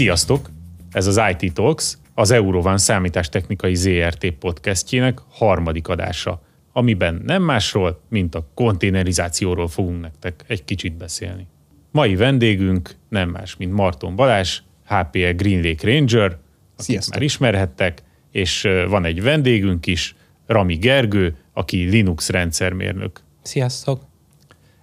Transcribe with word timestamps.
Sziasztok! 0.00 0.50
Ez 0.90 1.06
az 1.06 1.20
IT 1.38 1.52
Talks, 1.52 1.98
az 2.14 2.30
Eurovan 2.30 2.78
számítástechnikai 2.78 3.74
ZRT 3.74 4.30
podcastjének 4.30 5.18
harmadik 5.30 5.88
adása, 5.88 6.42
amiben 6.72 7.22
nem 7.26 7.42
másról, 7.42 8.00
mint 8.08 8.34
a 8.34 8.48
konténerizációról 8.54 9.68
fogunk 9.68 10.00
nektek 10.00 10.44
egy 10.46 10.64
kicsit 10.64 10.96
beszélni. 10.96 11.46
Mai 11.90 12.16
vendégünk 12.16 12.96
nem 13.08 13.28
más, 13.28 13.56
mint 13.56 13.72
Marton 13.72 14.16
Balázs, 14.16 14.58
HPE 14.86 15.32
Green 15.32 15.62
Lake 15.62 15.92
Ranger, 15.92 16.24
akit 16.24 16.40
Sziasztok. 16.76 17.14
már 17.14 17.22
ismerhettek, 17.22 18.02
és 18.30 18.68
van 18.88 19.04
egy 19.04 19.22
vendégünk 19.22 19.86
is, 19.86 20.14
Rami 20.46 20.74
Gergő, 20.76 21.36
aki 21.52 21.76
Linux 21.76 22.28
rendszermérnök. 22.28 23.20
Sziasztok! 23.42 24.02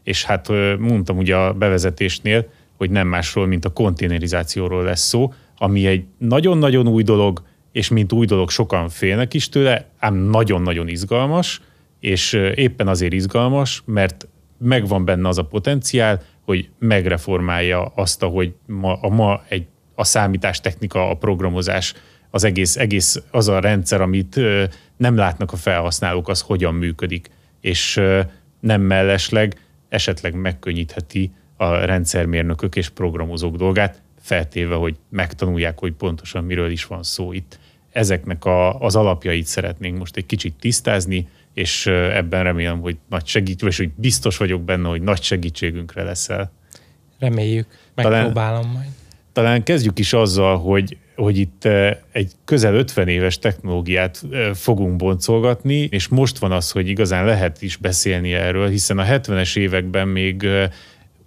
És 0.04 0.26
hát 0.26 0.48
mondtam 0.80 1.18
ugye 1.18 1.36
a 1.36 1.54
bevezetésnél, 1.54 2.50
hogy 2.78 2.90
nem 2.90 3.08
másról, 3.08 3.48
mint 3.48 3.66
a 3.66 3.70
konténerizációról 3.74 4.84
lesz 4.84 5.08
szó, 5.08 5.34
ami 5.58 5.88
egy 5.88 6.06
nagyon-nagyon 6.18 6.88
új 6.88 7.04
dolog, 7.04 7.44
és 7.72 7.90
mint 7.90 8.14
új 8.14 8.26
dolog 8.26 8.50
sokan 8.50 8.90
félnek 8.90 9.34
is 9.34 9.50
tőle, 9.50 9.90
ám 9.98 10.16
nagyon-nagyon 10.16 10.88
izgalmas, 10.88 11.62
és 12.00 12.34
éppen 12.56 12.88
azért 12.88 13.14
izgalmas, 13.14 13.84
mert 13.86 14.28
megvan 14.58 15.06
benne 15.06 15.28
az 15.28 15.38
a 15.38 15.46
potenciál, 15.46 16.22
hogy 16.46 16.70
megreformálja 16.80 17.86
azt, 17.96 18.24
ahogy 18.24 18.54
ma, 18.66 18.94
a 19.02 19.10
ma 19.10 19.44
egy, 19.48 19.66
a 19.96 20.04
számítástechnika, 20.04 21.10
a 21.10 21.14
programozás, 21.14 21.94
az 22.30 22.44
egész, 22.44 22.76
egész 22.76 23.24
az 23.32 23.48
a 23.48 23.60
rendszer, 23.60 24.02
amit 24.02 24.40
nem 24.98 25.16
látnak 25.16 25.52
a 25.52 25.56
felhasználók, 25.56 26.28
az 26.28 26.42
hogyan 26.42 26.74
működik. 26.74 27.30
És 27.62 28.02
nem 28.60 28.82
mellesleg 28.82 29.60
esetleg 29.90 30.34
megkönnyítheti 30.34 31.32
a 31.58 31.86
rendszermérnökök 31.86 32.76
és 32.76 32.90
programozók 32.90 33.56
dolgát, 33.56 34.02
feltéve, 34.22 34.76
hogy 34.76 34.96
megtanulják, 35.10 35.80
hogy 35.80 35.92
pontosan 35.92 36.44
miről 36.44 36.72
is 36.72 36.86
van 36.86 37.04
szó 37.04 37.34
itt. 37.34 37.60
Ezeknek 37.92 38.46
a, 38.46 38.80
az 38.80 38.96
alapjait 38.96 39.46
szeretnénk 39.46 39.98
most 39.98 40.18
egy 40.18 40.26
kicsit 40.26 40.54
tisztázni, 40.60 41.28
és 41.54 41.86
ebben 41.88 42.44
remélem, 42.44 42.80
hogy 42.80 42.98
nagy 43.10 43.26
segít, 43.26 43.62
vagy 43.62 43.76
hogy 43.76 43.90
biztos 43.96 44.38
vagyok 44.38 44.62
benne, 44.62 44.88
hogy 44.88 45.02
nagy 45.02 45.22
segítségünkre 45.22 46.04
leszel. 46.04 46.52
Reméljük, 47.20 47.68
megpróbálom 47.96 48.72
majd. 48.72 48.88
Talán 49.32 49.64
kezdjük 49.64 50.00
is 50.00 50.14
azzal, 50.14 50.58
hogy, 50.58 50.98
hogy 51.16 51.38
itt 51.38 51.68
egy 52.12 52.32
közel 52.46 52.74
50 52.74 53.08
éves 53.08 53.40
technológiát 53.40 54.22
fogunk 54.54 54.96
boncolgatni, 54.96 55.88
és 55.92 56.08
most 56.08 56.38
van 56.38 56.52
az, 56.52 56.72
hogy 56.72 56.88
igazán 56.88 57.26
lehet 57.26 57.62
is 57.62 57.76
beszélni 57.76 58.34
erről, 58.34 58.70
hiszen 58.70 58.98
a 58.98 59.04
70-es 59.04 59.58
években 59.58 60.08
még 60.08 60.48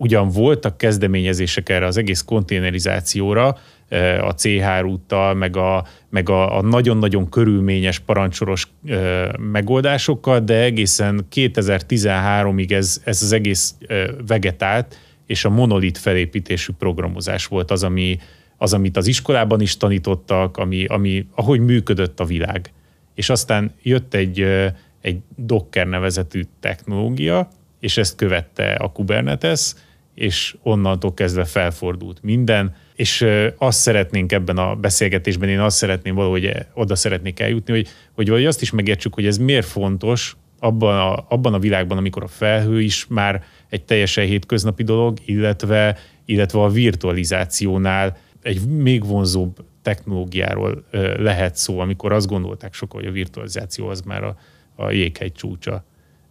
ugyan 0.00 0.28
voltak 0.28 0.78
kezdeményezések 0.78 1.68
erre 1.68 1.86
az 1.86 1.96
egész 1.96 2.22
konténerizációra, 2.22 3.56
eh, 3.88 4.26
a 4.26 4.34
CH 4.34 4.84
úttal, 4.84 5.34
meg 5.34 5.56
a, 5.56 5.86
meg 6.10 6.28
a, 6.28 6.58
a 6.58 6.62
nagyon-nagyon 6.62 7.28
körülményes 7.28 7.98
parancsoros 7.98 8.68
eh, 8.84 9.28
megoldásokkal, 9.38 10.40
de 10.40 10.62
egészen 10.62 11.26
2013-ig 11.34 12.72
ez, 12.72 13.00
ez 13.04 13.22
az 13.22 13.32
egész 13.32 13.74
eh, 13.86 14.06
vegetált, 14.26 14.98
és 15.26 15.44
a 15.44 15.50
monolit 15.50 15.98
felépítésű 15.98 16.72
programozás 16.78 17.46
volt 17.46 17.70
az, 17.70 17.82
ami, 17.82 18.18
az 18.56 18.72
amit 18.72 18.96
az 18.96 19.06
iskolában 19.06 19.60
is 19.60 19.76
tanítottak, 19.76 20.56
ami, 20.56 20.84
ami, 20.84 21.26
ahogy 21.34 21.60
működött 21.60 22.20
a 22.20 22.24
világ. 22.24 22.72
És 23.14 23.30
aztán 23.30 23.74
jött 23.82 24.14
egy, 24.14 24.40
ö, 24.40 24.66
egy 25.00 25.18
Docker 25.36 25.86
nevezetű 25.86 26.42
technológia, 26.60 27.48
és 27.80 27.96
ezt 27.96 28.16
követte 28.16 28.72
a 28.72 28.92
Kubernetes, 28.92 29.74
és 30.20 30.56
onnantól 30.62 31.14
kezdve 31.14 31.44
felfordult 31.44 32.22
minden, 32.22 32.74
és 32.94 33.26
azt 33.58 33.78
szeretnénk 33.78 34.32
ebben 34.32 34.56
a 34.56 34.74
beszélgetésben, 34.74 35.48
én 35.48 35.60
azt 35.60 35.76
szeretném 35.76 36.14
valahogy 36.14 36.52
oda 36.74 36.94
szeretnék 36.94 37.40
eljutni, 37.40 37.72
hogy, 37.72 37.88
hogy 38.12 38.26
valahogy 38.26 38.46
azt 38.46 38.62
is 38.62 38.70
megértsük, 38.70 39.14
hogy 39.14 39.26
ez 39.26 39.38
miért 39.38 39.66
fontos 39.66 40.36
abban 40.58 40.98
a, 40.98 41.24
abban 41.28 41.54
a 41.54 41.58
világban, 41.58 41.98
amikor 41.98 42.22
a 42.22 42.28
felhő 42.28 42.80
is 42.80 43.06
már 43.08 43.44
egy 43.68 43.84
teljesen 43.84 44.26
hétköznapi 44.26 44.82
dolog, 44.82 45.18
illetve, 45.24 45.98
illetve 46.24 46.60
a 46.60 46.68
virtualizációnál 46.68 48.16
egy 48.42 48.66
még 48.66 49.06
vonzóbb 49.06 49.64
technológiáról 49.82 50.84
lehet 51.16 51.56
szó, 51.56 51.78
amikor 51.78 52.12
azt 52.12 52.28
gondolták 52.28 52.74
sokan, 52.74 53.00
hogy 53.00 53.08
a 53.08 53.12
virtualizáció 53.12 53.88
az 53.88 54.00
már 54.00 54.24
a, 54.24 54.36
a 54.74 54.90
jéghegy 54.90 55.32
csúcsa. 55.32 55.84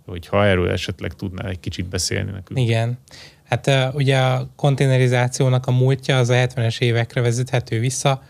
Hogy 0.06 0.28
ha 0.28 0.46
erről 0.46 0.70
esetleg 0.70 1.14
tudnál 1.14 1.50
egy 1.50 1.60
kicsit 1.60 1.86
beszélni 1.86 2.32
nekünk. 2.32 2.60
Igen. 2.60 2.98
Hát 3.50 3.94
ugye 3.94 4.18
a 4.18 4.50
konténerizációnak 4.56 5.66
a 5.66 5.72
múltja 5.72 6.18
az 6.18 6.30
a 6.30 6.34
70-es 6.34 6.82
évekre 6.82 7.22
vezethető 7.22 7.80
vissza, 7.80 8.24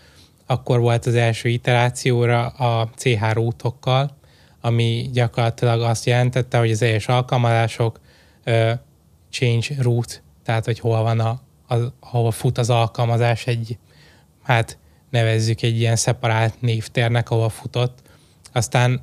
akkor 0.46 0.80
volt 0.80 1.06
az 1.06 1.16
első 1.16 1.50
iterációra 1.50 2.48
a 2.48 2.90
CH 2.96 3.34
rútokkal, 3.34 4.18
ami 4.62 5.10
gyakorlatilag 5.14 5.82
azt 5.82 6.06
jelentette, 6.06 6.58
hogy 6.58 6.72
az 6.72 6.82
egyes 6.82 7.08
alkalmazások 7.08 8.00
change 9.30 9.68
route, 9.80 10.14
tehát 10.44 10.66
hogy 10.66 10.80
hol 10.80 11.02
van 11.02 11.20
a, 11.20 11.42
a, 11.68 11.76
ahol 12.00 12.32
fut 12.32 12.58
az 12.58 12.70
alkalmazás 12.70 13.48
egy, 13.48 13.78
hát 14.44 14.78
nevezzük 15.10 15.62
egy 15.62 15.80
ilyen 15.80 15.96
szeparált 15.96 16.62
névtérnek, 16.62 17.30
ahol 17.30 17.50
futott. 17.50 18.00
Aztán 18.52 19.02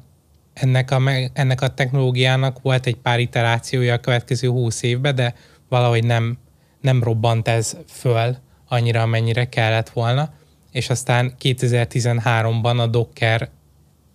ennek 0.52 0.90
a, 0.90 1.00
ennek 1.32 1.60
a 1.60 1.74
technológiának 1.74 2.62
volt 2.62 2.86
egy 2.86 2.96
pár 2.96 3.20
iterációja 3.20 3.94
a 3.94 4.00
következő 4.00 4.48
20 4.48 4.82
évben, 4.82 5.14
de 5.14 5.34
valahogy 5.68 6.04
nem, 6.04 6.38
nem 6.80 7.02
robbant 7.02 7.48
ez 7.48 7.76
föl 7.88 8.36
annyira, 8.68 9.02
amennyire 9.02 9.48
kellett 9.48 9.88
volna. 9.88 10.32
És 10.72 10.90
aztán 10.90 11.34
2013-ban 11.42 12.78
a 12.78 12.86
Docker, 12.86 13.50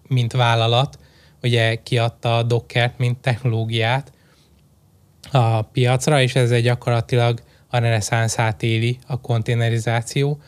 mint 0.08 0.32
vállalat, 0.32 1.00
ugye 1.44 1.76
kiadta 1.76 2.38
a 2.38 2.44
Dockert, 2.44 2.98
mint 2.98 3.18
technológiát 3.18 4.12
a 5.32 5.62
piacra, 5.62 6.22
és 6.22 6.36
ezzel 6.36 6.62
gyakorlatilag 6.62 7.42
a 7.68 7.78
reneszánszát 7.78 8.64
éli 8.64 9.00
a 9.08 9.22
konténerizáció, 9.22 10.42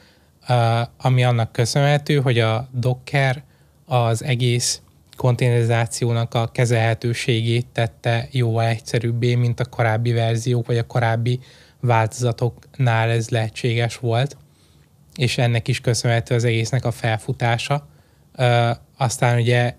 ami 0.98 1.24
annak 1.24 1.52
köszönhető, 1.52 2.22
hogy 2.22 2.40
a 2.40 2.68
Docker 2.72 3.44
az 3.86 4.24
egész 4.24 4.82
konténerizációnak 5.24 6.34
a 6.34 6.48
kezelhetőségét 6.48 7.68
tette 7.72 8.28
jóval 8.32 8.66
egyszerűbbé, 8.66 9.36
mint 9.36 9.60
a 9.60 9.66
korábbi 9.66 10.12
verziók, 10.12 10.66
vagy 10.66 10.78
a 10.78 10.88
korábbi 10.88 11.40
változatoknál 11.80 13.10
ez 13.10 13.30
lehetséges 13.30 13.98
volt, 13.98 14.38
és 15.16 15.38
ennek 15.38 15.68
is 15.68 15.82
köszönhető 15.82 16.36
az 16.36 16.44
egésznek 16.44 16.86
a 16.86 16.92
felfutása. 16.92 17.88
Ö, 18.36 18.70
aztán 18.98 19.40
ugye 19.40 19.76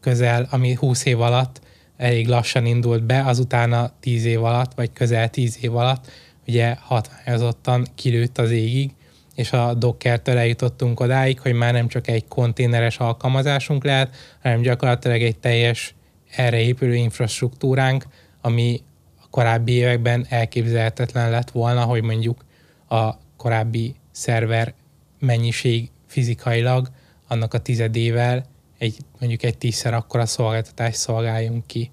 közel, 0.00 0.48
ami 0.50 0.74
20 0.74 1.04
év 1.04 1.20
alatt 1.20 1.60
elég 1.96 2.28
lassan 2.28 2.66
indult 2.66 3.02
be, 3.02 3.24
azután 3.24 3.72
a 3.72 3.90
10 4.00 4.24
év 4.24 4.44
alatt, 4.44 4.74
vagy 4.74 4.92
közel 4.92 5.30
10 5.30 5.58
év 5.60 5.76
alatt 5.76 6.10
ugye 6.46 6.76
hatványozottan 6.80 7.86
kilőtt 7.94 8.38
az 8.38 8.50
égig, 8.50 8.90
és 9.36 9.52
a 9.52 9.74
Dockertől 9.74 10.38
eljutottunk 10.38 11.00
odáig, 11.00 11.40
hogy 11.40 11.52
már 11.52 11.72
nem 11.72 11.88
csak 11.88 12.08
egy 12.08 12.28
konténeres 12.28 12.98
alkalmazásunk 12.98 13.84
lehet, 13.84 14.16
hanem 14.42 14.60
gyakorlatilag 14.60 15.22
egy 15.22 15.38
teljes 15.38 15.94
erre 16.36 16.60
épülő 16.60 16.94
infrastruktúránk, 16.94 18.06
ami 18.40 18.80
a 19.22 19.26
korábbi 19.30 19.72
években 19.72 20.26
elképzelhetetlen 20.28 21.30
lett 21.30 21.50
volna, 21.50 21.82
hogy 21.82 22.02
mondjuk 22.02 22.44
a 22.88 23.10
korábbi 23.36 23.94
szerver 24.10 24.74
mennyiség 25.18 25.90
fizikailag 26.06 26.88
annak 27.28 27.54
a 27.54 27.58
tizedével 27.58 28.44
egy, 28.78 28.96
mondjuk 29.18 29.42
egy 29.42 29.58
tízszer 29.58 29.94
akkora 29.94 30.26
szolgáltatást 30.26 30.96
szolgáljunk 30.96 31.66
ki. 31.66 31.90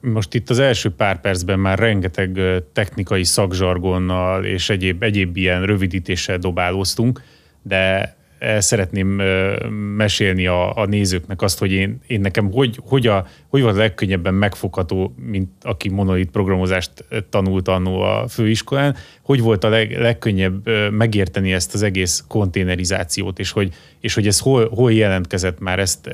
Most 0.00 0.34
itt 0.34 0.50
az 0.50 0.58
első 0.58 0.90
pár 0.90 1.20
percben 1.20 1.58
már 1.58 1.78
rengeteg 1.78 2.40
technikai 2.72 3.24
szakzsargonnal 3.24 4.44
és 4.44 4.70
egyéb, 4.70 5.02
egyéb 5.02 5.36
ilyen 5.36 5.66
rövidítéssel 5.66 6.38
dobálóztunk, 6.38 7.22
de 7.62 8.14
szeretném 8.58 9.18
ö, 9.18 9.66
mesélni 9.96 10.46
a, 10.46 10.76
a 10.76 10.86
nézőknek 10.86 11.42
azt, 11.42 11.58
hogy 11.58 11.72
én, 11.72 12.00
én 12.06 12.20
nekem 12.20 12.52
hogy, 12.52 12.80
hogy, 12.86 13.06
a, 13.06 13.26
hogy 13.48 13.62
volt 13.62 13.74
a 13.74 13.78
legkönnyebben 13.78 14.34
megfogható, 14.34 15.14
mint 15.16 15.50
aki 15.62 15.88
monolit 15.88 16.30
programozást 16.30 16.90
tanult 17.30 17.68
annó 17.68 18.00
a 18.00 18.28
főiskolán, 18.28 18.96
hogy 19.22 19.40
volt 19.40 19.64
a 19.64 19.68
leg, 19.68 19.98
legkönnyebb 19.98 20.68
megérteni 20.90 21.52
ezt 21.52 21.74
az 21.74 21.82
egész 21.82 22.24
konténerizációt, 22.28 23.38
és 23.38 23.50
hogy, 23.50 23.74
és 24.00 24.14
hogy 24.14 24.26
ez 24.26 24.38
hol, 24.38 24.68
hol 24.68 24.92
jelentkezett 24.92 25.60
már 25.60 25.78
ezt, 25.78 26.10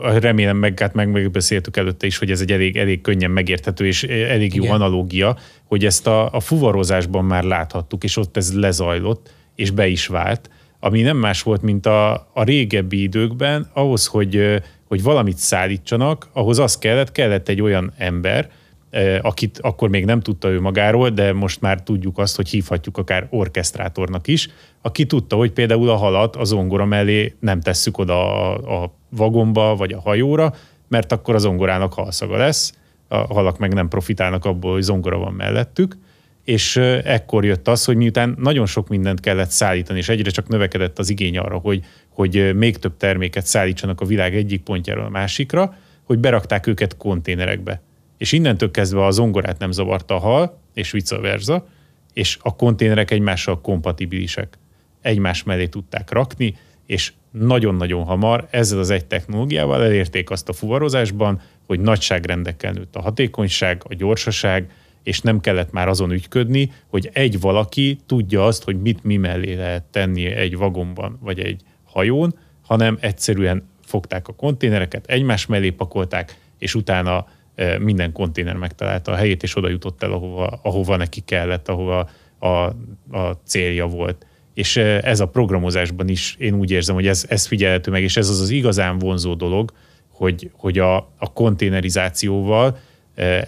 remélem 0.00 0.56
meg, 0.56 0.78
hát 0.78 0.94
meg 0.94 1.10
megbeszéltük 1.10 1.76
előtte 1.76 2.06
is, 2.06 2.18
hogy 2.18 2.30
ez 2.30 2.40
egy 2.40 2.52
elég, 2.52 2.76
elég 2.76 3.00
könnyen 3.00 3.30
megérthető 3.30 3.86
és 3.86 4.02
elég 4.04 4.54
jó 4.54 4.62
Igen. 4.62 4.74
analógia, 4.74 5.36
hogy 5.64 5.84
ezt 5.84 6.06
a, 6.06 6.32
a 6.32 6.40
fuvarozásban 6.40 7.24
már 7.24 7.44
láthattuk, 7.44 8.04
és 8.04 8.16
ott 8.16 8.36
ez 8.36 8.54
lezajlott, 8.54 9.32
és 9.54 9.70
be 9.70 9.86
is 9.86 10.06
vált, 10.06 10.50
ami 10.84 11.00
nem 11.00 11.16
más 11.16 11.42
volt, 11.42 11.62
mint 11.62 11.86
a, 11.86 12.12
a 12.12 12.42
régebbi 12.42 13.02
időkben, 13.02 13.70
ahhoz, 13.72 14.06
hogy, 14.06 14.62
hogy 14.88 15.02
valamit 15.02 15.36
szállítsanak, 15.36 16.28
ahhoz 16.32 16.58
az 16.58 16.78
kellett, 16.78 17.12
kellett 17.12 17.48
egy 17.48 17.60
olyan 17.60 17.92
ember, 17.96 18.50
akit 19.20 19.58
akkor 19.62 19.88
még 19.88 20.04
nem 20.04 20.20
tudta 20.20 20.48
ő 20.48 20.60
magáról, 20.60 21.08
de 21.10 21.32
most 21.32 21.60
már 21.60 21.82
tudjuk 21.82 22.18
azt, 22.18 22.36
hogy 22.36 22.48
hívhatjuk 22.48 22.98
akár 22.98 23.26
orkesztrátornak 23.30 24.26
is, 24.26 24.48
aki 24.82 25.06
tudta, 25.06 25.36
hogy 25.36 25.52
például 25.52 25.88
a 25.88 25.96
halat 25.96 26.36
a 26.36 26.44
zongora 26.44 26.84
mellé 26.84 27.34
nem 27.40 27.60
tesszük 27.60 27.98
oda 27.98 28.50
a, 28.52 28.82
a 28.82 28.94
vagomba 29.08 29.76
vagy 29.76 29.92
a 29.92 30.00
hajóra, 30.00 30.54
mert 30.88 31.12
akkor 31.12 31.34
a 31.34 31.38
zongorának 31.38 31.92
halszaga 31.92 32.36
lesz, 32.36 32.74
a 33.08 33.16
halak 33.16 33.58
meg 33.58 33.74
nem 33.74 33.88
profitálnak 33.88 34.44
abból, 34.44 34.72
hogy 34.72 34.82
zongora 34.82 35.18
van 35.18 35.32
mellettük, 35.32 35.96
és 36.44 36.76
ekkor 36.76 37.44
jött 37.44 37.68
az, 37.68 37.84
hogy 37.84 37.96
miután 37.96 38.34
nagyon 38.38 38.66
sok 38.66 38.88
mindent 38.88 39.20
kellett 39.20 39.50
szállítani, 39.50 39.98
és 39.98 40.08
egyre 40.08 40.30
csak 40.30 40.48
növekedett 40.48 40.98
az 40.98 41.10
igény 41.10 41.38
arra, 41.38 41.58
hogy, 41.58 41.84
hogy 42.08 42.54
még 42.56 42.78
több 42.78 42.96
terméket 42.96 43.46
szállítsanak 43.46 44.00
a 44.00 44.04
világ 44.04 44.36
egyik 44.36 44.62
pontjáról 44.62 45.04
a 45.04 45.08
másikra, 45.08 45.76
hogy 46.02 46.18
berakták 46.18 46.66
őket 46.66 46.96
konténerekbe. 46.96 47.82
És 48.18 48.32
innentől 48.32 48.70
kezdve 48.70 49.04
a 49.04 49.10
zongorát 49.10 49.58
nem 49.58 49.70
zavarta 49.70 50.14
a 50.14 50.18
hal, 50.18 50.60
és 50.74 50.90
vice 50.90 51.18
versa, 51.18 51.66
és 52.12 52.38
a 52.40 52.56
konténerek 52.56 53.10
egymással 53.10 53.60
kompatibilisek. 53.60 54.58
Egymás 55.00 55.42
mellé 55.42 55.66
tudták 55.66 56.10
rakni, 56.10 56.56
és 56.86 57.12
nagyon-nagyon 57.30 58.04
hamar 58.04 58.46
ezzel 58.50 58.78
az 58.78 58.90
egy 58.90 59.04
technológiával 59.04 59.84
elérték 59.84 60.30
azt 60.30 60.48
a 60.48 60.52
fuvarozásban, 60.52 61.40
hogy 61.66 61.80
nagyságrendekkel 61.80 62.72
nőtt 62.72 62.96
a 62.96 63.00
hatékonyság, 63.00 63.82
a 63.88 63.94
gyorsaság, 63.94 64.70
és 65.04 65.20
nem 65.20 65.40
kellett 65.40 65.72
már 65.72 65.88
azon 65.88 66.10
ügyködni, 66.10 66.72
hogy 66.86 67.10
egy 67.12 67.40
valaki 67.40 67.98
tudja 68.06 68.44
azt, 68.44 68.64
hogy 68.64 68.80
mit 68.80 69.04
mi 69.04 69.16
mellé 69.16 69.54
lehet 69.54 69.84
tenni 69.84 70.26
egy 70.26 70.56
vagonban 70.56 71.18
vagy 71.20 71.40
egy 71.40 71.62
hajón, 71.84 72.38
hanem 72.62 72.98
egyszerűen 73.00 73.68
fogták 73.84 74.28
a 74.28 74.32
konténereket, 74.32 75.06
egymás 75.06 75.46
mellé 75.46 75.70
pakolták, 75.70 76.38
és 76.58 76.74
utána 76.74 77.26
e, 77.54 77.78
minden 77.78 78.12
konténer 78.12 78.56
megtalálta 78.56 79.12
a 79.12 79.14
helyét, 79.14 79.42
és 79.42 79.56
oda 79.56 79.68
jutott 79.68 80.02
el, 80.02 80.12
ahova, 80.12 80.60
ahova 80.62 80.96
neki 80.96 81.20
kellett, 81.20 81.68
ahova 81.68 82.08
a, 82.38 82.48
a 83.10 83.32
célja 83.46 83.86
volt. 83.86 84.26
És 84.54 84.76
e, 84.76 85.00
ez 85.02 85.20
a 85.20 85.28
programozásban 85.28 86.08
is 86.08 86.36
én 86.38 86.54
úgy 86.54 86.70
érzem, 86.70 86.94
hogy 86.94 87.06
ez, 87.06 87.24
ez 87.28 87.46
figyelhető 87.46 87.90
meg, 87.90 88.02
és 88.02 88.16
ez 88.16 88.28
az 88.28 88.40
az 88.40 88.50
igazán 88.50 88.98
vonzó 88.98 89.34
dolog, 89.34 89.72
hogy, 90.08 90.50
hogy 90.52 90.78
a, 90.78 90.96
a 90.96 91.32
konténerizációval 91.32 92.78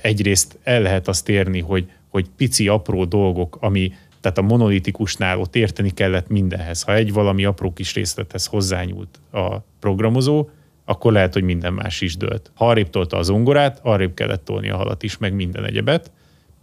egyrészt 0.02 0.58
el 0.62 0.80
lehet 0.80 1.08
azt 1.08 1.28
érni, 1.28 1.60
hogy, 1.60 1.90
hogy 2.08 2.26
pici, 2.36 2.68
apró 2.68 3.04
dolgok, 3.04 3.56
ami 3.60 3.92
tehát 4.20 4.38
a 4.38 4.42
monolitikusnál 4.42 5.38
ott 5.38 5.56
érteni 5.56 5.90
kellett 5.90 6.28
mindenhez. 6.28 6.82
Ha 6.82 6.94
egy 6.94 7.12
valami 7.12 7.44
apró 7.44 7.72
kis 7.72 7.94
részlethez 7.94 8.46
hozzányúlt 8.46 9.20
a 9.32 9.58
programozó, 9.80 10.48
akkor 10.84 11.12
lehet, 11.12 11.32
hogy 11.32 11.42
minden 11.42 11.72
más 11.72 12.00
is 12.00 12.16
dőlt. 12.16 12.50
Ha 12.54 12.68
arrébb 12.68 12.90
tolta 12.90 13.16
az 13.16 13.30
ongorát, 13.30 13.80
arrébb 13.82 14.14
kellett 14.14 14.44
tolni 14.44 14.70
a 14.70 14.76
halat 14.76 15.02
is, 15.02 15.18
meg 15.18 15.34
minden 15.34 15.64
egyebet. 15.64 16.10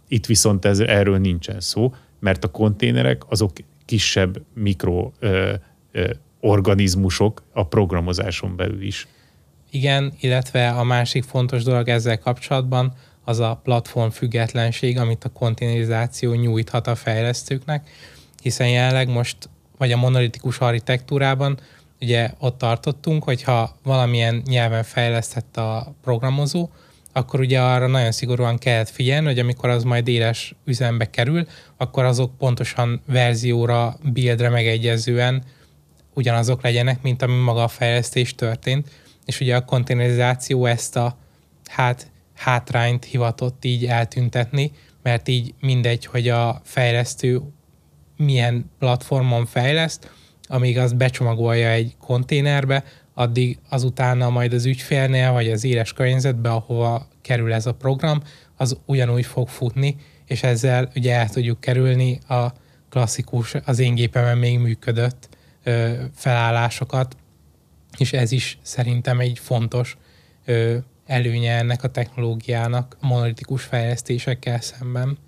Itt 0.08 0.26
viszont 0.26 0.64
ez, 0.64 0.80
erről 0.80 1.18
nincsen 1.18 1.60
szó, 1.60 1.94
mert 2.18 2.44
a 2.44 2.50
konténerek 2.50 3.22
azok 3.28 3.50
kisebb 3.84 4.42
mikro 4.54 5.10
ö, 5.18 5.52
ö, 5.92 6.10
organizmusok 6.40 7.42
a 7.52 7.66
programozáson 7.66 8.56
belül 8.56 8.82
is. 8.82 9.08
Igen, 9.74 10.12
illetve 10.20 10.68
a 10.68 10.84
másik 10.84 11.24
fontos 11.24 11.62
dolog 11.62 11.88
ezzel 11.88 12.18
kapcsolatban 12.18 12.92
az 13.24 13.38
a 13.38 13.60
platform 13.64 14.08
függetlenség, 14.08 14.98
amit 14.98 15.24
a 15.24 15.28
konténerizáció 15.28 16.32
nyújthat 16.32 16.86
a 16.86 16.94
fejlesztőknek, 16.94 17.90
hiszen 18.42 18.68
jelenleg 18.68 19.08
most, 19.08 19.48
vagy 19.78 19.92
a 19.92 19.96
monolitikus 19.96 20.58
architektúrában 20.58 21.58
ugye 22.00 22.30
ott 22.38 22.58
tartottunk, 22.58 23.24
hogyha 23.24 23.76
valamilyen 23.82 24.42
nyelven 24.46 24.82
fejlesztett 24.82 25.56
a 25.56 25.94
programozó, 26.02 26.68
akkor 27.12 27.40
ugye 27.40 27.60
arra 27.60 27.86
nagyon 27.86 28.12
szigorúan 28.12 28.58
kellett 28.58 28.90
figyelni, 28.90 29.26
hogy 29.26 29.38
amikor 29.38 29.68
az 29.68 29.84
majd 29.84 30.08
éles 30.08 30.54
üzembe 30.64 31.10
kerül, 31.10 31.46
akkor 31.76 32.04
azok 32.04 32.38
pontosan 32.38 33.02
verzióra, 33.06 33.96
buildre 34.02 34.48
megegyezően 34.48 35.42
ugyanazok 36.12 36.62
legyenek, 36.62 37.02
mint 37.02 37.22
ami 37.22 37.36
maga 37.36 37.62
a 37.62 37.68
fejlesztés 37.68 38.34
történt 38.34 38.88
és 39.26 39.40
ugye 39.40 39.56
a 39.56 39.64
konténerizáció 39.64 40.66
ezt 40.66 40.96
a 40.96 41.18
hát 41.66 42.10
hátrányt 42.34 43.04
hivatott 43.04 43.64
így 43.64 43.86
eltüntetni, 43.86 44.72
mert 45.02 45.28
így 45.28 45.54
mindegy, 45.60 46.06
hogy 46.06 46.28
a 46.28 46.60
fejlesztő 46.64 47.40
milyen 48.16 48.70
platformon 48.78 49.46
fejleszt, 49.46 50.10
amíg 50.46 50.78
azt 50.78 50.96
becsomagolja 50.96 51.68
egy 51.68 51.96
konténerbe, 52.00 52.84
addig 53.14 53.58
azutána 53.68 54.30
majd 54.30 54.52
az 54.52 54.64
ügyfélnél, 54.64 55.32
vagy 55.32 55.50
az 55.50 55.64
éles 55.64 55.92
környezetbe, 55.92 56.50
ahova 56.50 57.08
kerül 57.22 57.52
ez 57.52 57.66
a 57.66 57.74
program, 57.74 58.22
az 58.56 58.76
ugyanúgy 58.86 59.26
fog 59.26 59.48
futni, 59.48 59.96
és 60.26 60.42
ezzel 60.42 60.90
ugye 60.94 61.14
el 61.14 61.28
tudjuk 61.28 61.60
kerülni 61.60 62.18
a 62.28 62.46
klasszikus, 62.90 63.54
az 63.64 63.78
én 63.78 63.94
gépemen 63.94 64.38
még 64.38 64.58
működött 64.58 65.28
ö, 65.62 65.92
felállásokat, 66.14 67.16
és 67.96 68.12
ez 68.12 68.32
is 68.32 68.58
szerintem 68.62 69.20
egy 69.20 69.38
fontos 69.38 69.96
ö, 70.44 70.76
előnye 71.06 71.56
ennek 71.56 71.82
a 71.82 71.90
technológiának 71.90 72.96
a 73.00 73.06
monolitikus 73.06 73.62
fejlesztésekkel 73.62 74.60
szemben. 74.60 75.18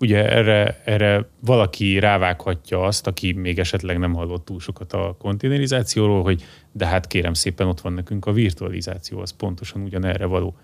Ugye 0.00 0.30
erre, 0.30 0.80
erre 0.84 1.28
valaki 1.40 1.98
rávághatja 1.98 2.82
azt, 2.84 3.06
aki 3.06 3.32
még 3.32 3.58
esetleg 3.58 3.98
nem 3.98 4.14
hallott 4.14 4.44
túl 4.44 4.60
sokat 4.60 4.92
a 4.92 5.16
konténerizációról, 5.18 6.22
hogy 6.22 6.44
de 6.72 6.86
hát 6.86 7.06
kérem 7.06 7.34
szépen 7.34 7.66
ott 7.66 7.80
van 7.80 7.92
nekünk 7.92 8.26
a 8.26 8.32
virtualizáció, 8.32 9.18
az 9.20 9.30
pontosan 9.30 9.82
ugyanerre 9.82 10.24
való. 10.24 10.56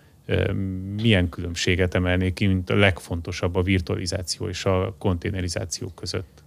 Milyen 0.97 1.29
különbséget 1.29 1.95
emelnék 1.95 2.35
ki, 2.35 2.47
mint 2.47 2.71
a 2.71 2.75
legfontosabb 2.75 3.55
a 3.55 3.63
virtualizáció 3.63 4.49
és 4.49 4.65
a 4.65 4.95
konténerizáció 4.99 5.89
között? 5.95 6.43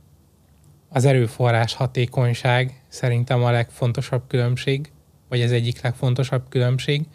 Az 0.90 1.06
erőforrás 1.06 1.74
hatékonyság 1.74 2.82
szerintem 2.88 3.44
a 3.44 3.52
legfontosabb 3.52 4.22
különbség 4.28 4.92
vagy 5.30 5.42
ez 5.42 5.52
egyik 5.52 5.82
legfontosabb 5.82 6.44
különbség, 6.50 7.06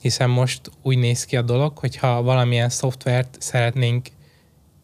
hiszen 0.00 0.30
most 0.30 0.60
úgy 0.82 0.98
néz 0.98 1.24
ki 1.24 1.36
a 1.36 1.42
dolog, 1.42 1.78
hogyha 1.78 2.22
valamilyen 2.22 2.68
szoftvert 2.68 3.36
szeretnénk 3.40 4.08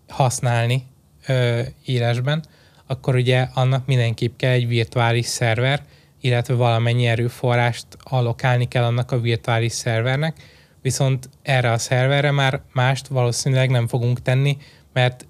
használni 0.08 0.82
ö, 1.26 1.60
írásban, 1.86 2.42
akkor 2.86 3.14
ugye 3.14 3.48
annak 3.54 3.86
mindenképp 3.86 4.36
kell 4.36 4.50
egy 4.50 4.68
virtuális 4.68 5.26
szerver, 5.26 5.82
illetve 6.20 6.54
valamennyi 6.54 7.06
erőforrást 7.06 7.86
allokálni 8.02 8.68
kell 8.68 8.84
annak 8.84 9.10
a 9.10 9.20
virtuális 9.20 9.72
szervernek, 9.72 10.36
viszont 10.82 11.28
erre 11.42 11.72
a 11.72 11.78
szerverre 11.78 12.30
már 12.30 12.62
mást 12.72 13.06
valószínűleg 13.06 13.70
nem 13.70 13.88
fogunk 13.88 14.22
tenni, 14.22 14.56
mert 14.92 15.26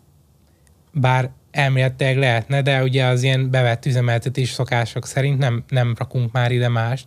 bár 0.93 1.31
elméletileg 1.51 2.19
lehetne, 2.19 2.63
de 2.63 2.83
ugye 2.83 3.05
az 3.05 3.23
ilyen 3.23 3.51
bevett 3.51 3.87
üzemeltetés 3.87 4.51
szokások 4.51 5.07
szerint 5.07 5.39
nem, 5.39 5.65
nem 5.69 5.95
rakunk 5.99 6.33
már 6.33 6.53
ide 6.53 6.69
mást, 6.69 7.07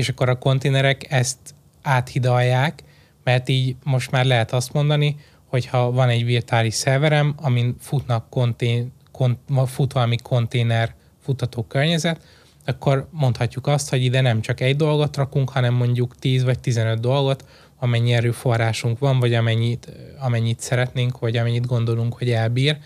és 0.00 0.08
akkor 0.08 0.28
a 0.28 0.38
konténerek 0.38 1.12
ezt 1.12 1.38
áthidalják, 1.82 2.82
mert 3.24 3.48
így 3.48 3.76
most 3.84 4.10
már 4.10 4.24
lehet 4.24 4.52
azt 4.52 4.72
mondani, 4.72 5.16
hogy 5.46 5.66
ha 5.66 5.90
van 5.90 6.08
egy 6.08 6.24
virtuális 6.24 6.74
szerverem, 6.74 7.34
amin 7.36 7.76
futnak 7.80 8.30
kontén, 8.30 8.92
kont, 9.12 9.38
fut 9.66 9.92
valami 9.92 10.16
konténer 10.22 10.94
futató 11.22 11.62
környezet, 11.62 12.20
akkor 12.66 13.08
mondhatjuk 13.10 13.66
azt, 13.66 13.90
hogy 13.90 14.04
ide 14.04 14.20
nem 14.20 14.40
csak 14.40 14.60
egy 14.60 14.76
dolgot 14.76 15.16
rakunk, 15.16 15.50
hanem 15.50 15.74
mondjuk 15.74 16.18
10 16.18 16.44
vagy 16.44 16.58
15 16.58 17.00
dolgot, 17.00 17.44
amennyi 17.78 18.12
erőforrásunk 18.12 18.98
van, 18.98 19.18
vagy 19.18 19.34
amennyit, 19.34 19.92
amennyit 20.18 20.60
szeretnénk, 20.60 21.18
vagy 21.18 21.36
amennyit 21.36 21.66
gondolunk, 21.66 22.14
hogy 22.14 22.30
elbír. 22.30 22.76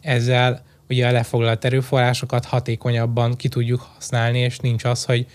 Ezzel 0.00 0.62
ugye 0.88 1.08
a 1.08 1.12
lefoglalt 1.12 1.64
erőforrásokat 1.64 2.44
hatékonyabban 2.44 3.36
ki 3.36 3.48
tudjuk 3.48 3.88
használni, 3.94 4.38
és 4.38 4.58
nincs 4.58 4.84
az, 4.84 5.04
hogy 5.04 5.26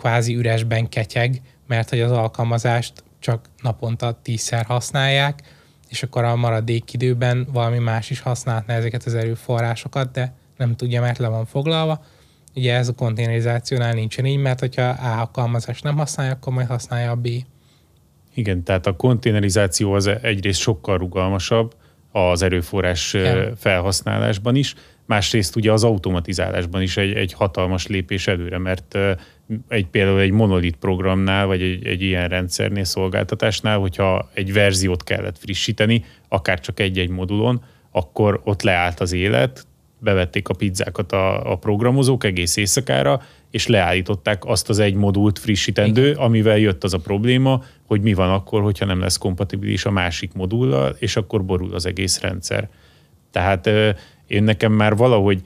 kvázi 0.00 0.36
üresben 0.36 0.88
ketyeg, 0.88 1.40
mert 1.66 1.88
hogy 1.88 2.00
az 2.00 2.10
alkalmazást 2.10 3.04
csak 3.18 3.44
naponta 3.62 4.18
tízszer 4.22 4.64
használják, 4.64 5.42
és 5.88 6.02
akkor 6.02 6.24
a 6.24 6.36
maradék 6.36 6.92
időben 6.92 7.46
valami 7.52 7.78
más 7.78 8.10
is 8.10 8.20
használhatna 8.20 8.72
ezeket 8.72 9.04
az 9.04 9.14
erőforrásokat, 9.14 10.10
de 10.12 10.34
nem 10.56 10.76
tudja, 10.76 11.00
mert 11.00 11.18
le 11.18 11.28
van 11.28 11.46
foglalva. 11.46 12.04
Ugye 12.54 12.74
ez 12.74 12.88
a 12.88 12.92
konténerizációnál 12.92 13.92
nincsen 13.92 14.24
így, 14.24 14.38
mert 14.38 14.60
hogyha 14.60 14.82
A 14.82 15.18
alkalmazást 15.18 15.84
nem 15.84 15.96
használja, 15.96 16.32
akkor 16.32 16.52
majd 16.52 16.66
használja 16.66 17.10
a 17.10 17.16
B. 17.16 17.28
Igen, 18.34 18.62
tehát 18.62 18.86
a 18.86 18.96
konténerizáció 18.96 19.92
az 19.92 20.06
egyrészt 20.06 20.60
sokkal 20.60 20.98
rugalmasabb 20.98 21.74
az 22.12 22.42
erőforrás 22.42 23.14
Igen. 23.14 23.56
felhasználásban 23.56 24.56
is, 24.56 24.74
másrészt 25.10 25.56
ugye 25.56 25.72
az 25.72 25.84
automatizálásban 25.84 26.82
is 26.82 26.96
egy, 26.96 27.12
egy 27.12 27.32
hatalmas 27.32 27.86
lépés 27.86 28.26
előre, 28.26 28.58
mert 28.58 28.98
egy, 29.68 29.86
például 29.86 30.20
egy 30.20 30.30
monolit 30.30 30.76
programnál, 30.76 31.46
vagy 31.46 31.62
egy, 31.62 31.86
egy 31.86 32.02
ilyen 32.02 32.28
rendszernél, 32.28 32.84
szolgáltatásnál, 32.84 33.78
hogyha 33.78 34.30
egy 34.34 34.52
verziót 34.52 35.04
kellett 35.04 35.38
frissíteni, 35.38 36.04
akár 36.28 36.60
csak 36.60 36.80
egy-egy 36.80 37.08
modulon, 37.08 37.64
akkor 37.90 38.40
ott 38.44 38.62
leállt 38.62 39.00
az 39.00 39.12
élet, 39.12 39.66
bevették 39.98 40.48
a 40.48 40.54
pizzákat 40.54 41.12
a, 41.12 41.52
a 41.52 41.56
programozók 41.56 42.24
egész 42.24 42.56
éjszakára, 42.56 43.22
és 43.50 43.66
leállították 43.66 44.44
azt 44.44 44.68
az 44.68 44.78
egy 44.78 44.94
modult 44.94 45.38
frissítendő, 45.38 46.08
Igen. 46.08 46.22
amivel 46.22 46.58
jött 46.58 46.84
az 46.84 46.94
a 46.94 46.98
probléma, 46.98 47.62
hogy 47.86 48.00
mi 48.00 48.14
van 48.14 48.30
akkor, 48.30 48.62
hogyha 48.62 48.84
nem 48.84 49.00
lesz 49.00 49.16
kompatibilis 49.16 49.84
a 49.84 49.90
másik 49.90 50.32
modullal, 50.32 50.96
és 50.98 51.16
akkor 51.16 51.44
borul 51.44 51.74
az 51.74 51.86
egész 51.86 52.20
rendszer. 52.20 52.68
Tehát 53.30 53.70
én 54.30 54.42
nekem 54.42 54.72
már 54.72 54.96
valahogy 54.96 55.42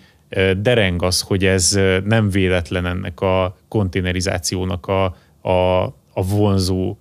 dereng 0.57 1.03
az, 1.03 1.21
hogy 1.21 1.45
ez 1.45 1.79
nem 2.05 2.31
véletlen 2.31 2.87
ennek 2.87 3.21
a 3.21 3.57
konténerizációnak 3.69 4.87
a, 4.87 5.05
a, 5.49 5.85
a 6.13 6.23
vonzó 6.29 6.97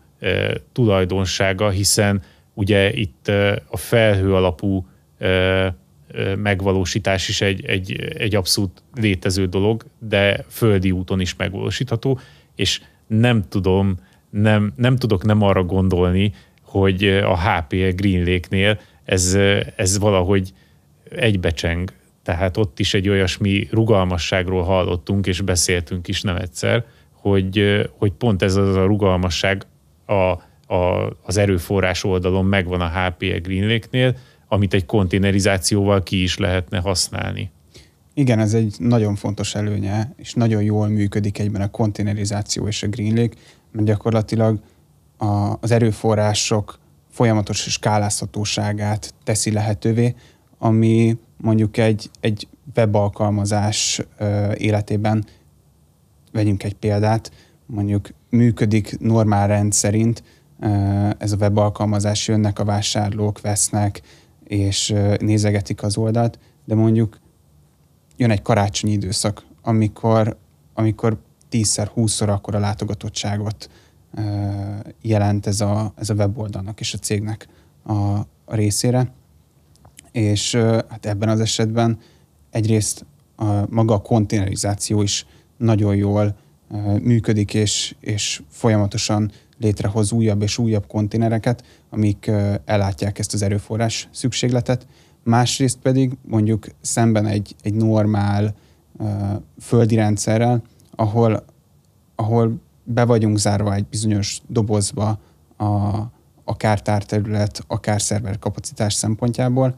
tulajdonsága, 0.74 1.70
hiszen 1.70 2.22
ugye 2.54 2.94
itt 2.94 3.28
a 3.68 3.78
felhő 3.78 4.36
alapú 4.36 4.88
megvalósítás 6.36 7.30
is 7.30 7.42
egy, 7.42 7.66
egy, 7.66 7.94
egy 8.18 8.36
abszolút 8.36 8.84
létező 8.96 9.46
dolog, 9.46 9.86
de 10.00 10.46
földi 10.50 10.92
úton 10.92 11.20
is 11.20 11.36
megvalósítható, 11.36 12.20
és 12.56 12.82
nem 13.08 13.44
tudom, 13.50 14.00
nem, 14.30 14.74
nem 14.76 14.96
tudok 14.96 15.24
nem 15.24 15.42
arra 15.42 15.64
gondolni, 15.64 16.34
hogy 16.62 17.08
a 17.08 17.40
HPE 17.40 17.92
Green 17.92 18.26
Lake-nél 18.26 18.80
ez, 19.06 19.38
ez 19.76 20.00
valahogy 20.00 20.54
egybecseng. 21.16 21.94
Tehát 22.24 22.58
ott 22.58 22.80
is 22.80 22.94
egy 22.94 23.10
olyasmi 23.10 23.68
rugalmasságról 23.72 24.64
hallottunk, 24.64 25.28
és 25.28 25.42
beszéltünk 25.42 26.08
is 26.08 26.22
nem 26.22 26.36
egyszer, 26.36 26.86
hogy, 27.12 27.82
hogy 27.98 28.12
pont 28.12 28.42
ez 28.42 28.56
az 28.56 28.76
a 28.76 28.86
rugalmasság 28.86 29.66
a, 30.06 30.14
a, 30.74 31.10
az 31.24 31.38
erőforrás 31.38 32.04
oldalon 32.04 32.46
megvan 32.46 32.82
a 32.82 32.90
HPE 32.90 33.38
Green 33.38 33.68
Lake-nél, 33.68 34.16
amit 34.48 34.74
egy 34.74 34.86
konténerizációval 34.86 36.04
ki 36.04 36.24
is 36.24 36.38
lehetne 36.38 36.80
használni. 36.80 37.52
Igen, 38.14 38.40
ez 38.40 38.54
egy 38.54 38.76
nagyon 38.80 39.16
fontos 39.16 39.56
előnye, 39.56 40.14
és 40.18 40.34
nagyon 40.34 40.64
jól 40.64 40.88
működik 40.88 41.40
egyben 41.40 41.62
a 41.62 41.72
konténerizáció 41.72 42.68
és 42.68 42.84
a 42.84 42.88
Green 42.88 43.16
Lake, 43.16 43.36
mert 43.72 43.86
gyakorlatilag 43.86 44.60
a, 45.18 45.58
az 45.60 45.72
erőforrások 45.72 46.80
folyamatos 47.10 47.58
skálázhatóságát 47.58 49.14
teszi 49.24 49.52
lehetővé, 49.52 50.16
ami 50.64 51.18
mondjuk 51.38 51.78
egy, 51.78 52.10
egy 52.20 52.48
webalkalmazás 52.76 54.02
életében, 54.54 55.26
vegyünk 56.32 56.64
egy 56.64 56.74
példát, 56.74 57.32
mondjuk 57.66 58.10
működik 58.30 59.00
normál 59.00 59.48
rend 59.48 59.74
szerint, 59.74 60.24
ez 61.18 61.32
a 61.32 61.36
webalkalmazás, 61.36 62.28
jönnek 62.28 62.60
a 62.60 62.66
vásárlók, 62.66 63.42
vesznek, 63.42 64.02
és 64.44 64.96
nézegetik 65.18 65.84
az 65.84 65.98
oldalt, 65.98 66.40
de 66.66 66.76
mondjuk 66.76 67.20
jön 68.18 68.32
egy 68.32 68.42
karácsonyi 68.42 68.94
időszak, 68.94 69.46
amikor, 69.62 70.38
amikor 70.74 71.18
10-szer, 71.52 71.90
20-szor 71.96 72.28
akkor 72.28 72.56
a 72.56 72.60
látogatottságot 72.60 73.70
jelent 75.02 75.48
ez 75.48 75.62
a, 75.62 75.94
ez 75.96 76.10
a 76.10 76.14
weboldalnak 76.14 76.80
és 76.80 76.94
a 76.94 76.98
cégnek 76.98 77.48
a, 77.84 77.94
a 78.46 78.56
részére. 78.56 79.12
És 80.14 80.56
hát 80.90 81.06
ebben 81.06 81.30
az 81.30 81.40
esetben 81.40 82.00
egyrészt 82.50 83.06
a, 83.36 83.46
maga 83.70 83.94
a 83.94 84.02
konténerizáció 84.02 85.02
is 85.02 85.26
nagyon 85.58 85.96
jól 85.96 86.36
működik, 87.02 87.54
és, 87.54 87.96
és 88.00 88.42
folyamatosan 88.50 89.32
létrehoz 89.58 90.12
újabb 90.12 90.42
és 90.42 90.58
újabb 90.58 90.88
konténereket, 90.88 91.64
amik 91.90 92.32
ellátják 92.66 93.20
ezt 93.20 93.34
az 93.34 93.42
erőforrás 93.42 94.08
szükségletet. 94.12 94.88
Másrészt 95.24 95.78
pedig 95.78 96.18
mondjuk 96.22 96.68
szemben 96.82 97.26
egy, 97.26 97.56
egy 97.62 97.74
normál 97.74 98.56
földi 99.62 99.96
rendszerrel, 99.96 100.62
ahol, 100.96 101.46
ahol 102.16 102.62
be 102.84 103.04
vagyunk 103.06 103.38
zárva 103.38 103.74
egy 103.74 103.86
bizonyos 103.86 104.42
dobozba 104.48 105.20
a, 105.58 106.00
akár 106.44 106.82
tárterület, 106.82 107.64
akár 107.68 108.02
szerver 108.02 108.40
kapacitás 108.40 108.94
szempontjából. 108.94 109.76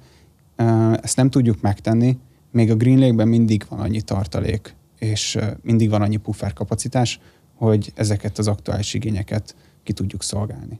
Ezt 1.01 1.17
nem 1.17 1.29
tudjuk 1.29 1.61
megtenni, 1.61 2.17
még 2.51 2.71
a 2.71 2.75
Green 2.75 2.99
Lake-ben 2.99 3.27
mindig 3.27 3.65
van 3.69 3.79
annyi 3.79 4.01
tartalék, 4.01 4.75
és 4.99 5.37
mindig 5.61 5.89
van 5.89 6.01
annyi 6.01 6.17
puffer 6.17 6.53
kapacitás, 6.53 7.19
hogy 7.53 7.91
ezeket 7.95 8.37
az 8.37 8.47
aktuális 8.47 8.93
igényeket 8.93 9.55
ki 9.83 9.93
tudjuk 9.93 10.23
szolgálni. 10.23 10.79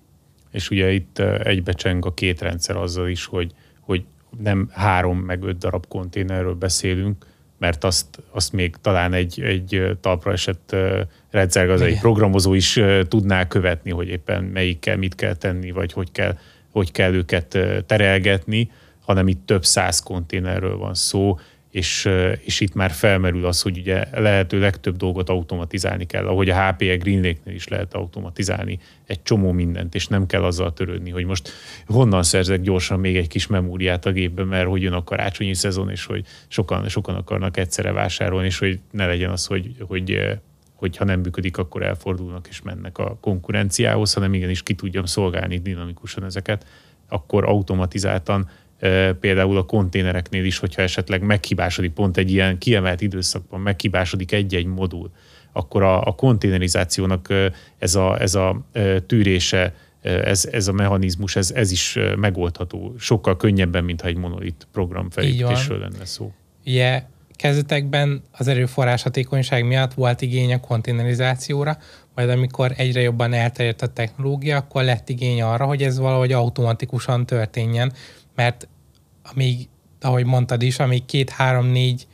És 0.52 0.70
ugye 0.70 0.92
itt 0.92 1.20
egybecseng 1.44 2.06
a 2.06 2.14
két 2.14 2.42
rendszer 2.42 2.76
azzal 2.76 3.10
is, 3.10 3.26
hogy, 3.26 3.54
hogy 3.80 4.06
nem 4.40 4.70
három 4.72 5.18
meg 5.18 5.44
öt 5.44 5.58
darab 5.58 5.88
konténerről 5.88 6.54
beszélünk, 6.56 7.26
mert 7.58 7.84
azt, 7.84 8.24
azt 8.32 8.54
még 8.54 8.76
talán 8.82 9.14
egy, 9.14 9.42
egy 9.42 9.98
talpra 10.02 10.32
esett 10.32 10.76
rendszergazai 11.32 11.98
programozó 11.98 12.54
is 12.54 12.80
tudná 13.08 13.48
követni, 13.48 13.92
hogy 13.92 14.08
éppen 14.08 14.44
melyikkel 14.44 14.98
mit 14.98 15.16
kell 15.16 15.36
tenni, 15.36 15.72
vagy 15.72 15.92
hogy 15.92 16.12
kell, 16.12 16.38
hogy 16.72 16.92
kell 16.92 17.14
őket 17.14 17.58
terelgetni, 17.86 18.70
hanem 19.06 19.28
itt 19.28 19.46
több 19.46 19.66
száz 19.66 20.00
konténerről 20.00 20.78
van 20.78 20.94
szó, 20.94 21.38
és, 21.76 22.10
és 22.40 22.60
itt 22.60 22.74
már 22.74 22.92
felmerül 22.92 23.46
az, 23.46 23.62
hogy 23.62 23.78
ugye 23.78 24.06
lehető 24.12 24.60
legtöbb 24.60 24.98
dolgot 24.98 25.30
automatizálni 25.30 26.06
kell, 26.06 26.28
ahogy 26.28 26.50
a 26.50 26.68
HPE 26.68 26.96
Green 26.96 27.22
Lake-nél 27.22 27.56
is 27.56 27.68
lehet 27.68 27.94
automatizálni 27.94 28.80
egy 29.06 29.24
csomó 29.24 29.52
mindent, 29.52 29.96
és 29.96 30.08
nem 30.08 30.26
kell 30.26 30.44
azzal 30.44 30.74
törődni, 30.74 31.10
hogy 31.10 31.26
most 31.26 31.52
honnan 31.88 32.24
szerzek 32.24 32.62
gyorsan 32.62 33.00
még 33.00 33.18
egy 33.18 33.28
kis 33.28 33.48
memóriát 33.48 34.06
a 34.06 34.12
gépbe, 34.12 34.44
mert 34.44 34.68
hogy 34.68 34.82
jön 34.82 34.94
a 34.94 35.04
karácsonyi 35.04 35.54
szezon, 35.54 35.90
és 35.90 36.06
hogy 36.06 36.26
sokan, 36.48 36.90
sokan 36.90 37.16
akarnak 37.16 37.58
egyszerre 37.58 37.92
vásárolni, 37.92 38.48
és 38.48 38.60
hogy 38.60 38.80
ne 38.92 39.06
legyen 39.06 39.30
az, 39.30 39.46
hogy, 39.46 39.76
hogy 39.88 40.38
hogy 40.76 40.98
ha 40.98 41.06
nem 41.06 41.20
működik, 41.20 41.58
akkor 41.58 41.84
elfordulnak 41.84 42.48
és 42.48 42.62
mennek 42.62 42.98
a 42.98 43.18
konkurenciához, 43.22 44.14
hanem 44.14 44.34
igenis 44.34 44.64
ki 44.64 44.74
tudjam 44.74 45.06
szolgálni 45.06 45.58
dinamikusan 45.58 46.24
ezeket, 46.24 46.66
akkor 47.08 47.46
automatizáltan 47.46 48.50
például 49.20 49.58
a 49.58 49.64
konténereknél 49.64 50.46
is, 50.46 50.58
hogyha 50.58 50.82
esetleg 50.82 51.22
meghibásodik 51.22 51.92
pont 51.92 52.18
egy 52.18 52.32
ilyen 52.32 52.58
kiemelt 52.58 53.02
időszakban, 53.02 53.60
meghibásodik 53.60 54.32
egy-egy 54.32 54.66
modul, 54.66 55.12
akkor 55.52 55.84
a, 55.84 56.04
a 56.04 56.12
konténerizációnak 56.12 57.34
ez 57.78 57.96
a, 57.96 58.22
ez 58.22 58.36
a 58.36 58.66
tűrése, 59.08 59.74
ez, 60.02 60.48
ez 60.52 60.68
a 60.68 60.72
mechanizmus, 60.72 61.36
ez, 61.36 61.52
ez 61.52 61.72
is 61.72 61.98
megoldható. 62.18 62.96
Sokkal 63.00 63.38
könnyebben, 63.38 63.84
mint 63.84 64.02
ha 64.02 64.08
egy 64.08 64.18
monolit 64.18 64.68
program 64.72 65.10
felépítésről 65.10 65.80
lenne 65.80 66.06
szó. 66.06 66.34
Ugye 66.66 67.04
kezdetekben 67.36 68.24
az 68.32 68.48
erőforrás 68.48 69.04
hatékonyság 69.04 69.66
miatt 69.66 69.94
volt 69.94 70.22
igény 70.22 70.54
a 70.54 70.60
konténerizációra, 70.60 71.78
majd 72.16 72.30
amikor 72.30 72.74
egyre 72.78 73.02
jobban 73.02 73.34
elterjedt 73.34 73.82
a 73.82 73.88
technológia, 73.88 74.58
akkor 74.58 74.84
lett 74.84 75.10
igény 75.10 75.42
arra, 75.42 75.66
hogy 75.66 75.84
ez 75.84 76.00
valahogy 76.00 76.32
automatikusan 76.32 77.26
történjen, 77.26 77.94
mert 78.36 78.68
amíg, 79.34 79.68
ahogy 80.02 80.26
mondtad 80.26 80.62
is, 80.62 80.80
amíg 80.80 81.06
két, 81.06 81.30
három, 81.30 81.66
négy, 81.66 82.08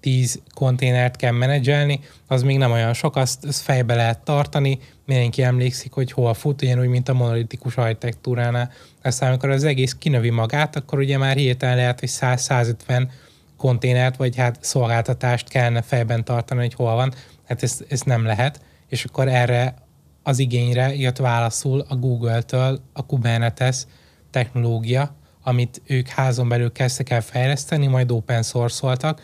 tíz 0.00 0.42
konténert 0.54 1.16
kell 1.16 1.32
menedzselni, 1.32 2.00
az 2.26 2.42
még 2.42 2.58
nem 2.58 2.72
olyan 2.72 2.92
sok, 2.92 3.16
azt, 3.16 3.44
azt 3.44 3.60
fejbe 3.60 3.94
lehet 3.94 4.18
tartani, 4.18 4.78
mindenki 5.06 5.42
emlékszik, 5.42 5.92
hogy 5.92 6.12
hol 6.12 6.34
fut, 6.34 6.62
ugyanúgy, 6.62 6.88
mint 6.88 7.08
a 7.08 7.14
monolitikus 7.14 7.76
architektúránál. 7.76 8.70
Aztán, 9.02 9.28
amikor 9.28 9.50
az 9.50 9.64
egész 9.64 9.94
kinövi 9.94 10.30
magát, 10.30 10.76
akkor 10.76 10.98
ugye 10.98 11.18
már 11.18 11.36
hirtelen 11.36 11.76
lehet, 11.76 12.00
hogy 12.00 12.10
100-150 12.12 13.08
konténert, 13.56 14.16
vagy 14.16 14.36
hát 14.36 14.58
szolgáltatást 14.60 15.48
kellene 15.48 15.82
fejben 15.82 16.24
tartani, 16.24 16.60
hogy 16.60 16.74
hol 16.74 16.94
van. 16.94 17.14
Hát 17.44 17.62
ezt, 17.62 17.84
ezt 17.88 18.04
nem 18.04 18.24
lehet. 18.24 18.60
És 18.88 19.04
akkor 19.04 19.28
erre 19.28 19.74
az 20.22 20.38
igényre 20.38 20.94
jött 20.94 21.16
válaszul 21.16 21.84
a 21.88 21.96
Google-től 21.96 22.80
a 22.92 23.06
Kubernetes 23.06 23.86
technológia, 24.30 25.16
amit 25.44 25.82
ők 25.86 26.08
házon 26.08 26.48
belül 26.48 26.72
kezdtek 26.72 27.10
el 27.10 27.20
fejleszteni, 27.20 27.86
majd 27.86 28.10
open 28.10 28.42
source 28.42 29.14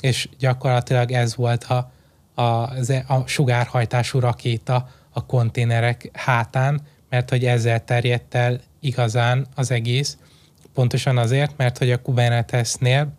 és 0.00 0.28
gyakorlatilag 0.38 1.10
ez 1.10 1.36
volt 1.36 1.64
a, 1.64 1.92
a, 2.34 2.42
a 3.06 3.26
sugárhajtású 3.26 4.18
rakéta 4.18 4.88
a 5.10 5.26
konténerek 5.26 6.10
hátán, 6.12 6.80
mert 7.08 7.30
hogy 7.30 7.44
ezzel 7.44 7.84
terjedt 7.84 8.34
el 8.34 8.60
igazán 8.80 9.46
az 9.54 9.70
egész, 9.70 10.16
pontosan 10.74 11.18
azért, 11.18 11.56
mert 11.56 11.78
hogy 11.78 11.90
a 11.90 12.02
Kubernetesnél 12.02 13.12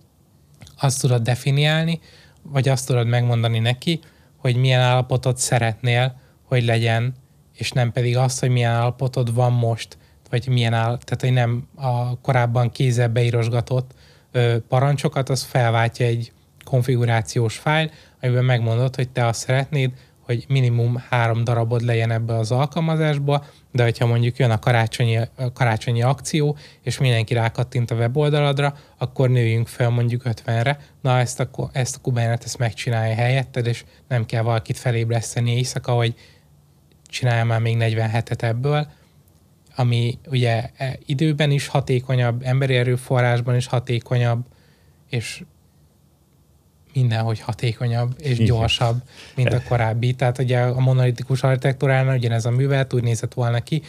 azt 0.80 1.02
tudod 1.02 1.22
definiálni, 1.22 2.00
vagy 2.42 2.70
azt 2.70 2.88
tudod 2.88 3.08
megmondani 3.08 3.60
neki, 3.60 4.00
hogy 4.38 4.56
milyen 4.56 4.82
állapotot 4.82 5.38
szeretnél, 5.38 6.20
hogy 6.44 6.64
legyen, 6.64 7.14
és 7.54 7.72
nem 7.72 7.92
pedig 7.92 8.18
azt, 8.18 8.40
hogy 8.40 8.50
milyen 8.50 8.72
állapotod 8.72 9.34
van 9.34 9.52
most 9.52 9.98
vagy 10.34 10.48
milyen 10.48 10.74
áll, 10.74 10.98
tehát 10.98 11.20
hogy 11.20 11.34
nem 11.34 11.68
a 11.76 12.20
korábban 12.20 12.72
kézzel 12.72 13.08
beírosgatott 13.08 13.92
parancsokat, 14.68 15.30
az 15.30 15.44
felváltja 15.44 16.06
egy 16.06 16.32
konfigurációs 16.64 17.58
fájl, 17.58 17.92
amiben 18.22 18.46
megmondod, 18.46 18.96
hogy 18.96 19.10
te 19.10 19.26
azt 19.26 19.40
szeretnéd, 19.40 19.92
hogy 20.22 20.46
minimum 20.48 21.04
három 21.10 21.44
darabod 21.44 21.82
legyen 21.82 22.12
ebbe 22.12 22.34
az 22.38 22.52
alkalmazásba, 22.52 23.46
de 23.72 23.84
hogyha 23.84 24.06
mondjuk 24.06 24.38
jön 24.38 24.52
a 24.52 24.60
karácsonyi, 24.60 25.18
a 25.18 25.52
karácsonyi 25.54 26.02
akció, 26.02 26.58
és 26.82 26.98
mindenki 26.98 27.34
rákattint 27.34 27.92
a 27.92 27.96
weboldaladra, 27.96 28.76
akkor 28.98 29.30
nőjünk 29.30 29.68
fel 29.68 29.90
mondjuk 29.90 30.22
50-re. 30.26 30.80
Na, 31.02 31.20
ezt 31.20 31.40
a, 31.40 31.70
ezt 31.72 31.96
a 31.96 32.02
Kubernetes 32.02 32.58
megcsinálja 32.58 33.16
helyetted, 33.16 33.66
és 33.66 33.84
nem 34.08 34.26
kell 34.26 34.42
valakit 34.42 34.78
felébreszteni 34.78 35.56
éjszaka, 35.56 35.92
hogy 35.92 36.16
csinálja 37.08 37.44
már 37.44 37.60
még 37.60 37.78
47-et 37.80 38.42
ebből, 38.42 38.88
ami 39.76 40.18
ugye 40.28 40.70
e, 40.78 40.98
időben 41.06 41.52
is 41.52 41.68
hatékonyabb, 41.68 42.42
emberi 42.44 42.76
erőforrásban 42.76 43.56
is 43.56 43.68
hatékonyabb, 43.68 44.46
és 45.10 45.44
mindenhogy 46.94 47.40
hatékonyabb 47.40 48.16
és 48.20 48.38
gyorsabb, 48.38 49.02
mint 49.36 49.54
a 49.54 49.62
korábbi. 49.68 50.14
Tehát 50.14 50.38
ugye 50.40 50.60
a 50.60 50.80
monolitikus 50.80 51.44
architektúránál 51.44 52.16
ugyanez 52.16 52.46
a 52.46 52.52
művelet 52.52 52.94
úgy 52.94 53.04
nézett 53.04 53.34
volna 53.34 53.60
ki, 53.60 53.82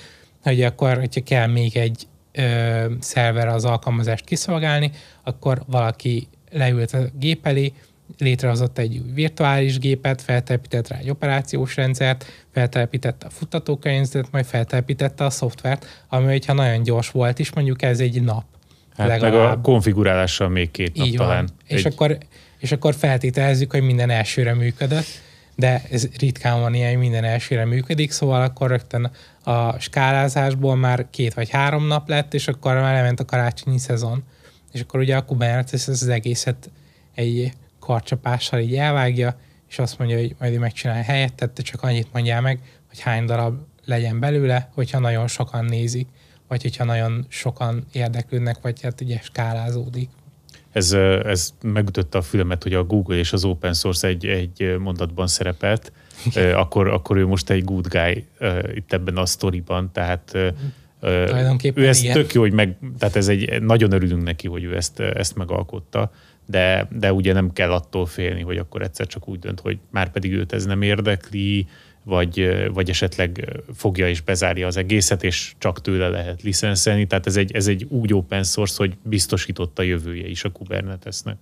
hogy 0.43 0.63
akkor, 0.63 0.99
hogyha 0.99 1.23
kell 1.23 1.47
még 1.47 1.77
egy 1.77 2.07
ö, 2.33 2.93
szerver 3.01 3.49
az 3.49 3.65
alkalmazást 3.65 4.25
kiszolgálni, 4.25 4.91
akkor 5.23 5.63
valaki 5.67 6.29
leült 6.51 6.93
a 6.93 6.99
gép 7.19 7.47
elé, 7.47 7.73
létrehozott 8.19 8.79
egy 8.79 9.03
virtuális 9.15 9.79
gépet, 9.79 10.23
feltelepített 10.23 10.89
rá 10.89 10.97
egy 10.97 11.11
operációs 11.11 11.77
rendszert, 11.77 12.25
feltelepítette 12.53 13.27
a 13.27 13.31
futtatókönyvezetet, 13.31 14.33
majd 14.33 14.45
feltelepítette 14.45 15.25
a 15.25 15.31
szoftvert, 15.31 16.05
ami 16.09 16.25
hogyha 16.27 16.53
nagyon 16.53 16.83
gyors 16.83 17.11
volt 17.11 17.39
is, 17.39 17.53
mondjuk 17.53 17.83
ez 17.83 18.01
egy 18.01 18.23
nap. 18.23 18.45
Hát 18.97 19.09
legalább. 19.09 19.49
meg 19.49 19.59
a 19.59 19.61
konfigurálással 19.61 20.49
még 20.49 20.71
két 20.71 20.97
nap 20.97 21.07
Így 21.07 21.17
talán. 21.17 21.45
Van. 21.47 21.57
És, 21.67 21.85
akkor, 21.85 22.19
és 22.59 22.73
akkor 22.73 22.95
feltételezzük, 22.95 23.71
hogy 23.71 23.83
minden 23.83 24.11
elsőre 24.11 24.55
működött, 24.55 25.07
de 25.57 25.83
ez 25.91 26.09
ritkán 26.19 26.61
van 26.61 26.75
ilyen, 26.75 26.91
hogy 26.91 26.99
minden 26.99 27.25
elsőre 27.25 27.65
működik, 27.65 28.11
szóval 28.11 28.43
akkor 28.43 28.69
rögtön 28.69 29.11
a 29.43 29.79
skálázásból 29.79 30.77
már 30.77 31.07
két 31.11 31.35
vagy 31.35 31.51
három 31.51 31.87
nap 31.87 32.09
lett, 32.09 32.35
és 32.35 32.49
akkor 32.49 32.75
már 32.75 32.95
lement 32.95 33.21
a 33.21 33.25
karácsonyi 33.25 33.79
szezon. 33.79 34.23
És 34.73 34.81
akkor 34.81 35.01
ugye 35.01 35.17
a 35.17 35.25
Kubernetes 35.25 35.89
az 35.89 36.09
egészet 36.09 36.71
egy 37.15 37.53
karcsapással 37.85 38.61
így 38.61 38.75
elvágja, 38.75 39.39
és 39.69 39.79
azt 39.79 39.99
mondja, 39.99 40.17
hogy 40.19 40.35
majd 40.39 40.59
megcsinálja 40.59 41.03
helyettet, 41.03 41.51
te 41.51 41.63
csak 41.63 41.83
annyit 41.83 42.13
mondjál 42.13 42.41
meg, 42.41 42.59
hogy 42.89 43.01
hány 43.01 43.25
darab 43.25 43.59
legyen 43.85 44.21
belőle, 44.21 44.71
hogyha 44.75 44.99
nagyon 44.99 45.27
sokan 45.27 45.65
nézik, 45.65 46.09
vagy 46.49 46.63
hogyha 46.63 46.85
nagyon 46.85 47.27
sokan 47.29 47.87
érdeklődnek, 47.93 48.57
vagy 48.63 48.83
hát 48.83 49.01
ugye 49.01 49.19
skálázódik. 49.23 50.09
Ez, 50.73 50.93
ez 51.25 51.55
megütötte 51.63 52.19
a 52.19 52.23
fülemet, 52.23 52.63
hogy 52.63 52.75
a 52.75 52.85
Google 52.85 53.17
és 53.17 53.33
az 53.33 53.45
open 53.45 53.75
source 53.75 54.09
egy, 54.09 54.27
egy 54.27 54.77
mondatban 54.79 55.27
szerepelt, 55.27 55.93
akkor, 56.55 56.89
akkor 56.89 57.17
ő 57.17 57.27
most 57.27 57.51
egy 57.51 57.65
good 57.65 57.87
guy 57.89 58.27
itt 58.75 58.93
ebben 58.93 59.17
a 59.17 59.27
sztoriban, 59.27 59.91
tehát 59.93 60.37
ő 61.75 61.87
ezt 61.89 62.03
igen. 62.03 62.15
tök 62.15 62.33
jó, 62.33 62.41
hogy 62.41 62.53
meg, 62.53 62.77
tehát 62.99 63.17
ez 63.17 63.29
egy, 63.29 63.63
nagyon 63.63 63.93
örülünk 63.93 64.23
neki, 64.23 64.49
hogy 64.49 64.65
ő 64.65 64.77
ezt, 64.77 65.01
ezt 65.01 65.37
megalkotta 65.37 66.13
de, 66.47 66.89
de 66.91 67.13
ugye 67.13 67.33
nem 67.33 67.53
kell 67.53 67.73
attól 67.73 68.07
félni, 68.07 68.43
hogy 68.43 68.57
akkor 68.57 68.83
egyszer 68.83 69.07
csak 69.07 69.29
úgy 69.29 69.39
dönt, 69.39 69.61
hogy 69.61 69.79
már 69.91 70.11
pedig 70.11 70.33
őt 70.33 70.53
ez 70.53 70.65
nem 70.65 70.83
érdekli, 70.83 71.67
vagy, 72.03 72.51
vagy 72.73 72.91
esetleg 72.91 73.49
fogja 73.75 74.09
és 74.09 74.21
bezárja 74.21 74.67
az 74.67 74.77
egészet, 74.77 75.23
és 75.25 75.55
csak 75.59 75.81
tőle 75.81 76.09
lehet 76.09 76.43
licenszelni. 76.43 77.07
Tehát 77.07 77.27
ez 77.27 77.37
egy, 77.37 77.53
ez 77.53 77.67
egy 77.67 77.87
úgy 77.89 78.15
open 78.15 78.45
source, 78.45 78.75
hogy 78.79 78.97
biztosított 79.03 79.79
a 79.79 79.83
jövője 79.83 80.27
is 80.27 80.45
a 80.45 80.51
Kubernetesnek. 80.51 81.37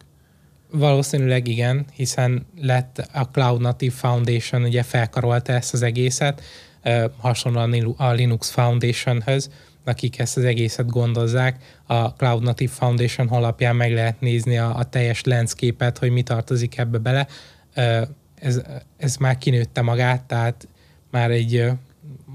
Valószínűleg 0.70 1.48
igen, 1.48 1.86
hiszen 1.94 2.46
lett 2.60 3.08
a 3.12 3.22
Cloud 3.22 3.60
Native 3.60 3.94
Foundation, 3.94 4.62
ugye 4.62 4.82
felkarolta 4.82 5.52
ezt 5.52 5.72
az 5.72 5.82
egészet, 5.82 6.42
hasonlóan 7.16 7.94
a 7.96 8.12
Linux 8.12 8.50
Foundation-höz, 8.50 9.50
akik 9.84 10.18
ezt 10.18 10.36
az 10.36 10.44
egészet 10.44 10.90
gondozzák. 10.90 11.80
A 11.86 12.08
Cloud 12.08 12.42
Native 12.42 12.72
Foundation 12.72 13.28
honlapján 13.28 13.76
meg 13.76 13.92
lehet 13.92 14.20
nézni 14.20 14.58
a, 14.58 14.76
a 14.76 14.84
teljes 14.84 15.22
landscape 15.22 15.92
hogy 15.98 16.10
mi 16.10 16.22
tartozik 16.22 16.78
ebbe 16.78 16.98
bele. 16.98 17.26
Ez, 18.34 18.60
ez 18.96 19.16
már 19.16 19.38
kinőtte 19.38 19.82
magát, 19.82 20.22
tehát 20.22 20.68
már 21.10 21.30
egy 21.30 21.70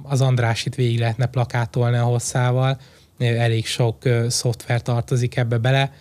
az 0.04 0.22
Andrásit 0.22 0.76
végig 0.76 1.00
lehetne 1.00 1.26
plakátolni 1.26 1.98
a 1.98 2.04
hosszával, 2.04 2.80
elég 3.20 3.66
sok 3.66 3.98
szoftver 4.28 4.82
tartozik 4.82 5.36
ebbe 5.36 5.58
bele. 5.58 5.92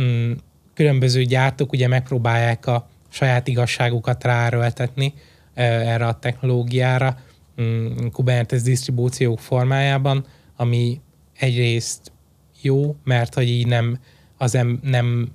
Mm, 0.00 0.32
különböző 0.74 1.22
gyártók 1.22 1.72
ugye 1.72 1.88
megpróbálják 1.88 2.66
a 2.66 2.88
saját 3.08 3.48
igazságukat 3.48 4.24
ráerőltetni 4.24 5.14
erre 5.54 6.06
a 6.06 6.18
technológiára, 6.18 7.18
mm, 7.60 8.06
Kubernetes 8.12 8.62
disztribúciók 8.62 9.38
formájában, 9.38 10.26
ami 10.60 11.00
egyrészt 11.38 12.12
jó, 12.60 12.96
mert 13.04 13.34
hogy 13.34 13.48
így 13.48 13.66
nem, 13.66 13.98
az 14.36 14.52
nem, 14.52 14.78
nem, 14.82 15.28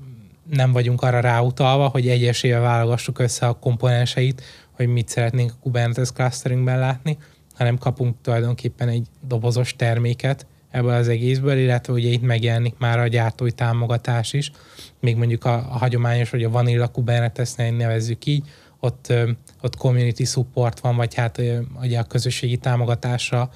nem 0.50 0.72
vagyunk 0.72 1.02
arra 1.02 1.20
ráutalva, 1.20 1.88
hogy 1.88 2.08
egyesével 2.08 2.62
válogassuk 2.62 3.20
össze 3.20 3.48
a 3.48 3.60
komponenseit, 3.60 4.42
hogy 4.72 4.88
mit 4.88 5.10
szeretnénk 5.10 5.52
a 5.52 5.60
Kubernetes 5.62 6.12
clusteringben 6.12 6.80
látni, 6.80 7.18
hanem 7.54 7.78
kapunk 7.78 8.16
tulajdonképpen 8.22 8.88
egy 8.88 9.08
dobozos 9.28 9.76
terméket 9.76 10.46
ebből 10.72 10.94
az 10.94 11.08
egészből, 11.08 11.58
illetve 11.58 11.94
ugye 11.94 12.10
itt 12.10 12.22
megjelenik 12.22 12.76
már 12.78 13.00
a 13.00 13.08
gyártói 13.08 13.52
támogatás 13.52 14.34
is, 14.34 14.52
még 15.00 15.16
mondjuk 15.16 15.46
a, 15.46 15.54
a 15.54 15.78
hagyományos, 15.78 16.30
vagy 16.30 16.44
a 16.44 16.50
Vanilla 16.50 16.88
Kubernetes-nél 16.88 17.72
nevezzük 17.72 18.26
így, 18.26 18.48
ott, 18.80 19.14
ott 19.62 19.76
community 19.76 20.24
support 20.24 20.80
van, 20.80 20.96
vagy 20.96 21.14
hát 21.14 21.42
ugye 21.82 22.00
a 22.00 22.04
közösségi 22.04 22.58
támogatásra 22.58 23.50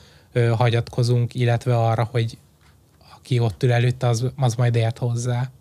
hagyatkozunk, 0.56 1.36
illetve 1.36 1.78
arra, 1.78 2.08
hogy 2.12 2.38
aki 3.16 3.40
ott 3.40 3.64
ül 3.64 3.72
előtte, 3.72 4.08
az, 4.08 4.32
az 4.36 4.56
majd 4.56 4.76
ért 4.76 4.98
hozzá. 4.98 5.52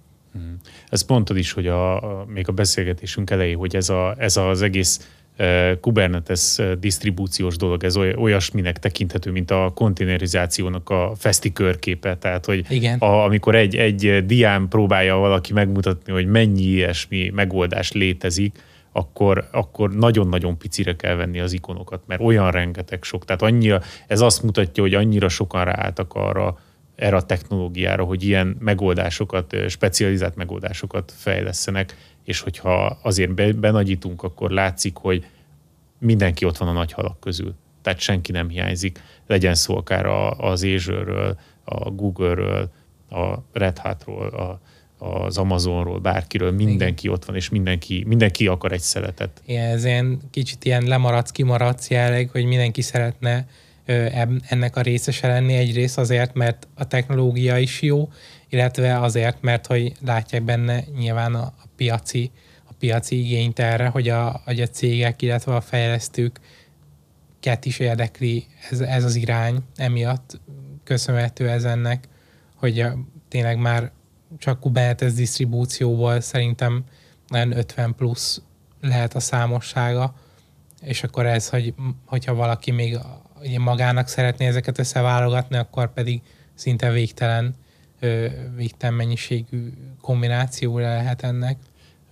Ezt 0.88 1.08
mondtad 1.08 1.36
is, 1.36 1.52
hogy 1.52 1.66
a, 1.66 2.20
a, 2.20 2.24
még 2.26 2.48
a 2.48 2.52
beszélgetésünk 2.52 3.30
elején, 3.30 3.56
hogy 3.56 3.76
ez, 3.76 3.88
a, 3.88 4.14
ez 4.18 4.36
az 4.36 4.62
egész 4.62 5.08
uh, 5.38 5.80
Kubernetes 5.80 6.56
disztribúciós 6.78 7.56
dolog, 7.56 7.84
ez 7.84 7.96
oly, 7.96 8.14
olyasminek 8.14 8.78
tekinthető, 8.78 9.30
mint 9.30 9.50
a 9.50 9.72
konténerizációnak 9.74 10.90
a 10.90 11.12
feszti 11.16 11.52
körképe. 11.52 12.16
Tehát, 12.16 12.44
hogy 12.44 12.64
Igen. 12.68 12.98
A, 12.98 13.24
amikor 13.24 13.54
egy, 13.54 13.76
egy 13.76 14.26
dián 14.26 14.68
próbálja 14.68 15.16
valaki 15.16 15.52
megmutatni, 15.52 16.12
hogy 16.12 16.26
mennyi 16.26 16.62
ilyesmi 16.62 17.30
megoldás 17.34 17.92
létezik, 17.92 18.62
akkor, 18.96 19.48
akkor 19.50 19.94
nagyon-nagyon 19.94 20.59
picire 20.59 20.96
kell 20.96 21.14
venni 21.14 21.40
az 21.40 21.52
ikonokat, 21.52 22.02
mert 22.06 22.20
olyan 22.20 22.50
rengeteg 22.50 23.02
sok. 23.02 23.24
Tehát 23.24 23.42
annyira, 23.42 23.80
ez 24.06 24.20
azt 24.20 24.42
mutatja, 24.42 24.82
hogy 24.82 24.94
annyira 24.94 25.28
sokan 25.28 25.64
ráálltak 25.64 26.14
arra, 26.14 26.59
erre 26.94 27.16
a 27.16 27.22
technológiára, 27.22 28.04
hogy 28.04 28.22
ilyen 28.22 28.56
megoldásokat, 28.59 29.56
specializált 29.68 30.37
megoldásokat 30.37 31.12
fejlesztenek, 31.16 31.96
és 32.24 32.40
hogyha 32.40 32.98
azért 33.02 33.56
benagyítunk, 33.56 34.22
akkor 34.22 34.50
látszik, 34.50 34.96
hogy 34.96 35.26
mindenki 35.98 36.44
ott 36.44 36.56
van 36.56 36.68
a 36.68 36.72
nagy 36.72 36.92
halak 36.92 37.20
közül. 37.20 37.54
Tehát 37.82 37.98
senki 37.98 38.32
nem 38.32 38.48
hiányzik. 38.48 39.02
Legyen 39.26 39.54
szó 39.54 39.76
akár 39.76 40.06
az 40.06 40.62
Azure-ről, 40.62 41.38
a 41.64 41.90
Google-ről, 41.90 42.70
a 43.11 43.35
Red 43.52 43.78
Hat-ról, 43.78 44.26
a 44.26 44.61
az 44.98 45.38
Amazonról, 45.38 45.98
bárkiről, 45.98 46.52
mindenki 46.52 47.04
Igen. 47.04 47.16
ott 47.16 47.24
van, 47.24 47.37
és 47.37 47.48
mindenki, 47.48 48.04
mindenki 48.06 48.46
akar 48.46 48.72
egy 48.72 48.80
szeletet. 48.80 49.42
Igen, 49.46 49.70
ez 49.70 49.85
ilyen 49.85 50.20
kicsit 50.30 50.64
ilyen 50.64 50.82
lemaradsz, 50.82 51.30
kimaradsz 51.30 51.90
jelleg, 51.90 52.28
hogy 52.30 52.44
mindenki 52.44 52.82
szeretne 52.82 53.46
ennek 54.48 54.76
a 54.76 54.80
részese 54.80 55.28
lenni 55.28 55.54
egyrészt 55.54 55.98
azért, 55.98 56.35
mert 56.35 56.68
a 56.74 56.87
technológia 56.87 57.59
is 57.59 57.82
jó, 57.82 58.09
illetve 58.48 59.00
azért, 59.00 59.42
mert 59.42 59.66
hogy 59.66 59.92
látják 60.04 60.42
benne 60.42 60.85
nyilván 60.96 61.35
a, 61.35 61.42
a 61.42 61.66
piaci, 61.76 62.30
a 62.68 62.72
piaci 62.78 63.18
igényt 63.18 63.59
erre, 63.59 63.87
hogy 63.87 64.09
a, 64.09 64.40
hogy 64.44 64.61
a 64.61 64.66
cégek, 64.66 65.22
illetve 65.22 65.54
a 65.54 65.61
fejlesztők 65.61 66.40
ket 67.40 67.64
is 67.64 67.78
érdekli 67.78 68.46
ez, 68.70 68.80
ez 68.80 69.04
az 69.04 69.14
irány, 69.14 69.59
emiatt 69.76 70.40
köszönhető 70.85 71.48
ez 71.48 71.64
ennek, 71.64 72.09
hogy 72.54 72.80
a, 72.80 72.98
tényleg 73.28 73.59
már 73.59 73.92
csak 74.38 74.60
Kubernetes 74.60 75.12
disztribúcióból 75.12 76.20
szerintem 76.20 76.84
olyan 77.32 77.56
50 77.56 77.94
plusz 77.94 78.42
lehet 78.80 79.14
a 79.14 79.20
számossága, 79.20 80.14
és 80.82 81.02
akkor 81.02 81.26
ez, 81.26 81.48
hogy, 81.48 81.74
hogyha 82.06 82.34
valaki 82.34 82.70
még 82.70 82.98
ugye 83.40 83.58
magának 83.58 84.08
szeretné 84.08 84.46
ezeket 84.46 84.78
összeválogatni, 84.78 85.56
akkor 85.56 85.92
pedig 85.92 86.20
szinte 86.54 86.90
végtelen, 86.90 87.54
végtelen 88.56 88.94
mennyiségű 88.94 89.72
kombinációra 90.00 90.86
lehet 90.86 91.22
ennek. 91.22 91.58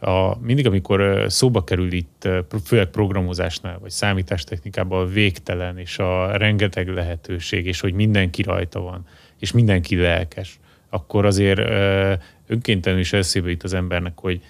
A, 0.01 0.39
mindig, 0.41 0.67
amikor 0.67 1.25
szóba 1.29 1.65
kerül 1.65 1.93
itt, 1.93 2.29
főleg 2.65 2.87
programozásnál, 2.87 3.79
vagy 3.79 3.91
számítástechnikában 3.91 5.01
a 5.01 5.07
végtelen, 5.07 5.79
és 5.79 5.99
a 5.99 6.37
rengeteg 6.37 6.89
lehetőség, 6.89 7.67
és 7.67 7.81
hogy 7.81 7.93
mindenki 7.93 8.43
rajta 8.43 8.81
van, 8.81 9.07
és 9.39 9.53
mindenki 9.53 9.97
lelkes, 9.97 10.59
akkor 10.95 11.25
azért 11.25 11.59
önkéntelenül 12.47 13.05
is 13.05 13.13
eszébe 13.13 13.51
jut 13.51 13.63
az 13.63 13.75
embernek, 13.75 14.19
hogy 14.19 14.41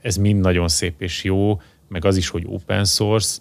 ez 0.00 0.16
mind 0.16 0.40
nagyon 0.40 0.68
szép 0.68 1.02
és 1.02 1.24
jó, 1.24 1.60
meg 1.88 2.04
az 2.04 2.16
is, 2.16 2.28
hogy 2.28 2.44
open 2.46 2.84
source, 2.84 3.40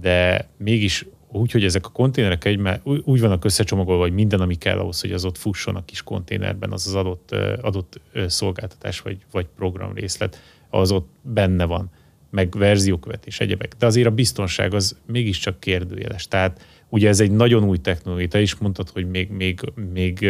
de 0.00 0.48
mégis 0.56 1.06
úgy, 1.28 1.50
hogy 1.50 1.64
ezek 1.64 1.86
a 1.86 1.90
konténerek 1.90 2.44
egymá, 2.44 2.80
úgy 2.84 3.20
vannak 3.20 3.44
összecsomagolva, 3.44 4.02
hogy 4.02 4.12
minden, 4.12 4.40
ami 4.40 4.54
kell 4.54 4.78
ahhoz, 4.78 5.00
hogy 5.00 5.12
az 5.12 5.24
ott 5.24 5.38
fusson 5.38 5.76
a 5.76 5.84
kis 5.84 6.02
konténerben, 6.02 6.72
az 6.72 6.86
az 6.86 6.94
adott, 6.94 7.30
adott 7.60 8.00
szolgáltatás 8.26 9.00
vagy, 9.00 9.18
vagy 9.30 9.46
programrészlet, 9.56 10.40
az 10.70 10.90
ott 10.90 11.08
benne 11.22 11.64
van, 11.64 11.90
meg 12.30 12.54
verziókövetés, 12.58 13.40
egyebek. 13.40 13.74
De 13.78 13.86
azért 13.86 14.06
a 14.06 14.10
biztonság 14.10 14.74
az 14.74 14.96
mégiscsak 15.06 15.60
kérdőjeles. 15.60 16.28
Tehát 16.28 16.60
ugye 16.88 17.08
ez 17.08 17.20
egy 17.20 17.30
nagyon 17.30 17.64
új 17.64 17.78
technológia. 17.78 18.28
Te 18.28 18.40
is 18.40 18.54
mondtad, 18.54 18.88
hogy 18.88 19.10
még, 19.10 19.30
még, 19.30 19.60
még 19.92 20.28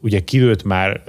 ugye 0.00 0.20
kilőtt 0.20 0.62
már 0.62 1.02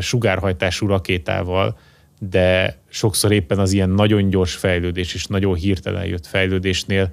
sugárhajtású 0.00 0.86
rakétával, 0.86 1.78
de 2.18 2.78
sokszor 2.88 3.32
éppen 3.32 3.58
az 3.58 3.72
ilyen 3.72 3.90
nagyon 3.90 4.28
gyors 4.28 4.54
fejlődés 4.54 5.14
és 5.14 5.26
nagyon 5.26 5.54
hirtelen 5.54 6.04
jött 6.04 6.26
fejlődésnél 6.26 7.12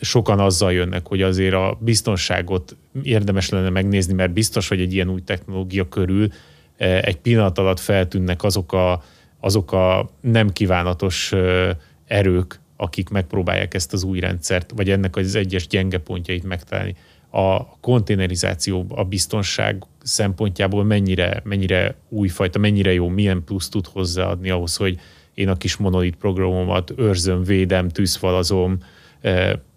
sokan 0.00 0.38
azzal 0.38 0.72
jönnek, 0.72 1.06
hogy 1.06 1.22
azért 1.22 1.54
a 1.54 1.78
biztonságot 1.80 2.76
érdemes 3.02 3.48
lenne 3.48 3.70
megnézni, 3.70 4.12
mert 4.12 4.32
biztos, 4.32 4.68
hogy 4.68 4.80
egy 4.80 4.92
ilyen 4.92 5.08
új 5.08 5.20
technológia 5.20 5.88
körül 5.88 6.28
egy 6.76 7.16
pillanat 7.16 7.58
alatt 7.58 7.80
feltűnnek 7.80 8.42
azok 8.42 8.72
a, 8.72 9.02
azok 9.40 9.72
a 9.72 10.10
nem 10.20 10.50
kívánatos 10.50 11.32
erők, 12.06 12.60
akik 12.76 13.08
megpróbálják 13.08 13.74
ezt 13.74 13.92
az 13.92 14.02
új 14.02 14.20
rendszert, 14.20 14.72
vagy 14.76 14.90
ennek 14.90 15.16
az 15.16 15.34
egyes 15.34 15.66
gyenge 15.66 15.98
pontjait 15.98 16.44
megtalálni. 16.44 16.94
A 17.30 17.78
konténerizáció, 17.80 18.86
a 18.88 19.04
biztonság 19.04 19.84
szempontjából 20.02 20.84
mennyire, 20.84 21.40
mennyire 21.44 21.94
újfajta, 22.08 22.58
mennyire 22.58 22.92
jó, 22.92 23.08
milyen 23.08 23.44
plusz 23.44 23.68
tud 23.68 23.86
hozzáadni 23.86 24.50
ahhoz, 24.50 24.76
hogy 24.76 24.98
én 25.34 25.48
a 25.48 25.56
kis 25.56 25.76
monolit 25.76 26.16
programomat 26.16 26.92
őrzöm, 26.96 27.42
védem, 27.42 27.88
tűzfalazom, 27.88 28.78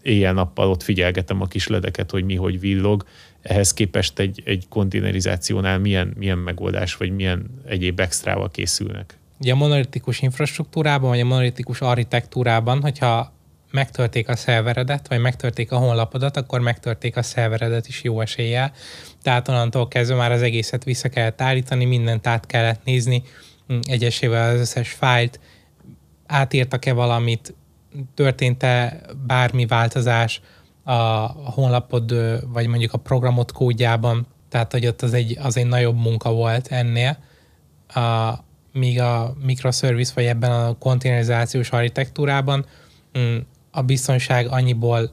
éjjel-nappal 0.01 0.69
ott 0.69 0.83
figyelgetem 0.83 1.41
a 1.41 1.45
kis 1.45 1.67
ledeket, 1.67 2.11
hogy 2.11 2.23
mi 2.23 2.35
hogy 2.35 2.59
villog. 2.59 3.05
Ehhez 3.41 3.73
képest 3.73 4.19
egy, 4.19 4.41
egy 4.45 4.65
konténerizációnál 4.69 5.79
milyen, 5.79 6.13
milyen 6.17 6.37
megoldás, 6.37 6.95
vagy 6.95 7.15
milyen 7.15 7.61
egyéb 7.65 7.99
extrával 7.99 8.49
készülnek? 8.51 9.17
Ugye 9.39 9.51
a 9.51 9.55
monolitikus 9.55 10.21
infrastruktúrában, 10.21 11.09
vagy 11.09 11.19
a 11.19 11.25
monolitikus 11.25 11.81
architektúrában, 11.81 12.81
hogyha 12.81 13.33
megtörték 13.71 14.29
a 14.29 14.35
szerveredet, 14.35 15.07
vagy 15.07 15.19
megtörték 15.19 15.71
a 15.71 15.77
honlapodat, 15.77 16.37
akkor 16.37 16.59
megtörték 16.59 17.17
a 17.17 17.23
szerveredet 17.23 17.87
is 17.87 18.03
jó 18.03 18.21
eséllyel. 18.21 18.71
Tehát 19.21 19.47
onnantól 19.47 19.87
kezdve 19.87 20.15
már 20.15 20.31
az 20.31 20.41
egészet 20.41 20.83
vissza 20.83 21.09
kellett 21.09 21.41
állítani, 21.41 21.85
mindent 21.85 22.27
át 22.27 22.45
kellett 22.45 22.83
nézni, 22.83 23.23
egyesével 23.81 24.53
az 24.53 24.59
összes 24.59 24.91
fájlt, 24.91 25.39
átírtak-e 26.25 26.93
valamit, 26.93 27.53
történt-e 28.13 29.01
bármi 29.27 29.65
változás 29.65 30.41
a 30.83 30.95
honlapod, 31.51 32.13
vagy 32.53 32.67
mondjuk 32.67 32.93
a 32.93 32.97
programot 32.97 33.51
kódjában, 33.51 34.27
tehát 34.49 34.71
hogy 34.71 34.87
ott 34.87 35.01
az 35.01 35.13
egy, 35.13 35.37
az 35.41 35.57
egy 35.57 35.67
nagyobb 35.67 35.95
munka 35.95 36.31
volt 36.31 36.67
ennél, 36.67 37.17
a, 37.87 38.33
míg 38.73 38.99
a 38.99 39.33
microservice, 39.41 40.11
vagy 40.15 40.25
ebben 40.25 40.51
a 40.51 40.77
konténerizációs 40.77 41.69
architektúrában 41.69 42.65
mm, 43.19 43.37
a 43.71 43.81
biztonság 43.81 44.47
annyiból 44.47 45.11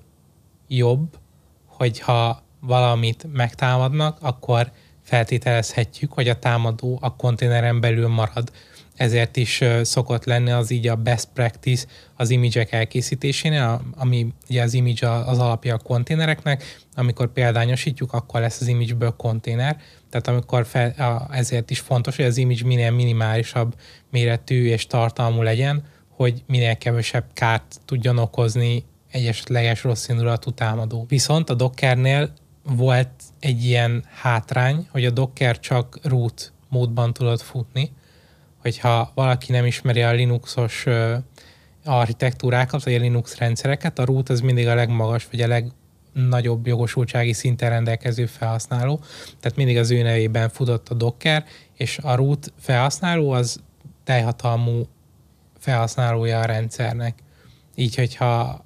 jobb, 0.68 1.18
hogyha 1.66 2.42
valamit 2.60 3.26
megtámadnak, 3.32 4.18
akkor 4.20 4.70
feltételezhetjük, 5.02 6.12
hogy 6.12 6.28
a 6.28 6.38
támadó 6.38 6.98
a 7.00 7.16
konténeren 7.16 7.80
belül 7.80 8.08
marad. 8.08 8.52
Ezért 8.96 9.36
is 9.36 9.64
szokott 9.82 10.24
lenni 10.24 10.50
az 10.50 10.70
így 10.70 10.88
a 10.88 10.96
best 10.96 11.28
practice 11.34 11.86
az 12.16 12.30
imidzsek 12.30 12.72
elkészítésénél, 12.72 13.80
ami 13.96 14.26
ugye 14.48 14.62
az 14.62 14.74
image 14.74 15.10
az 15.10 15.38
alapja 15.38 15.74
a 15.74 15.78
konténereknek, 15.78 16.64
amikor 16.94 17.32
példányosítjuk, 17.32 18.12
akkor 18.12 18.40
lesz 18.40 18.60
az 18.60 18.66
imageből 18.66 19.14
konténer, 19.16 19.76
tehát 20.10 20.28
amikor 20.28 20.66
fel, 20.66 20.94
ezért 21.30 21.70
is 21.70 21.80
fontos, 21.80 22.16
hogy 22.16 22.24
az 22.24 22.36
image 22.36 22.64
minél 22.64 22.90
minimálisabb 22.90 23.74
méretű 24.10 24.66
és 24.66 24.86
tartalmú 24.86 25.42
legyen, 25.42 25.84
hogy 26.18 26.42
minél 26.46 26.76
kevesebb 26.76 27.24
kárt 27.32 27.80
tudjon 27.84 28.18
okozni 28.18 28.84
egy 29.10 29.26
esetleges 29.26 29.82
rossz 29.82 30.08
indulatú 30.08 30.50
támadó. 30.50 31.04
Viszont 31.08 31.50
a 31.50 31.54
Dockernél 31.54 32.32
volt 32.62 33.10
egy 33.40 33.64
ilyen 33.64 34.04
hátrány, 34.14 34.88
hogy 34.90 35.04
a 35.04 35.10
Docker 35.10 35.58
csak 35.58 35.98
root 36.02 36.52
módban 36.68 37.12
tudott 37.12 37.40
futni, 37.40 37.92
hogyha 38.58 39.12
valaki 39.14 39.52
nem 39.52 39.66
ismeri 39.66 40.02
a 40.02 40.12
Linuxos 40.12 40.86
architektúrákat, 41.84 42.84
vagy 42.84 42.94
a 42.94 42.98
Linux 42.98 43.36
rendszereket, 43.36 43.98
a 43.98 44.04
root 44.04 44.28
az 44.28 44.40
mindig 44.40 44.66
a 44.66 44.74
legmagas, 44.74 45.28
vagy 45.30 45.40
a 45.40 45.46
legnagyobb 45.46 46.66
jogosultsági 46.66 47.32
szinten 47.32 47.70
rendelkező 47.70 48.26
felhasználó. 48.26 49.00
Tehát 49.40 49.56
mindig 49.56 49.76
az 49.76 49.90
ő 49.90 50.02
nevében 50.02 50.48
futott 50.48 50.88
a 50.88 50.94
Docker, 50.94 51.44
és 51.74 51.98
a 51.98 52.14
root 52.14 52.52
felhasználó 52.58 53.30
az 53.30 53.60
teljhatalmú 54.04 54.86
felhasználója 55.58 56.40
a 56.40 56.44
rendszernek. 56.44 57.18
Így, 57.74 57.94
hogyha 57.94 58.64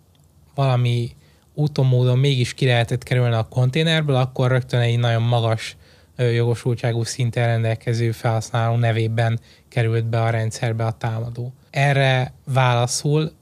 valami 0.55 1.11
úton 1.55 1.87
módon 1.87 2.19
mégis 2.19 2.55
ki 2.55 2.67
lehetett 2.67 3.03
kerülni 3.03 3.35
a 3.35 3.49
konténerből, 3.51 4.17
akkor 4.17 4.51
rögtön 4.51 4.81
egy 4.81 4.99
nagyon 4.99 5.23
magas 5.23 5.77
jogosultságú 6.17 7.03
szinten 7.03 7.47
rendelkező 7.47 8.13
felhasználó 8.13 8.77
nevében 8.77 9.41
került 9.69 10.05
be 10.05 10.23
a 10.23 10.31
rendszerbe 10.31 10.85
a 10.85 10.93
támadó. 10.93 11.53
Erre 11.71 12.33
válaszul 12.45 13.33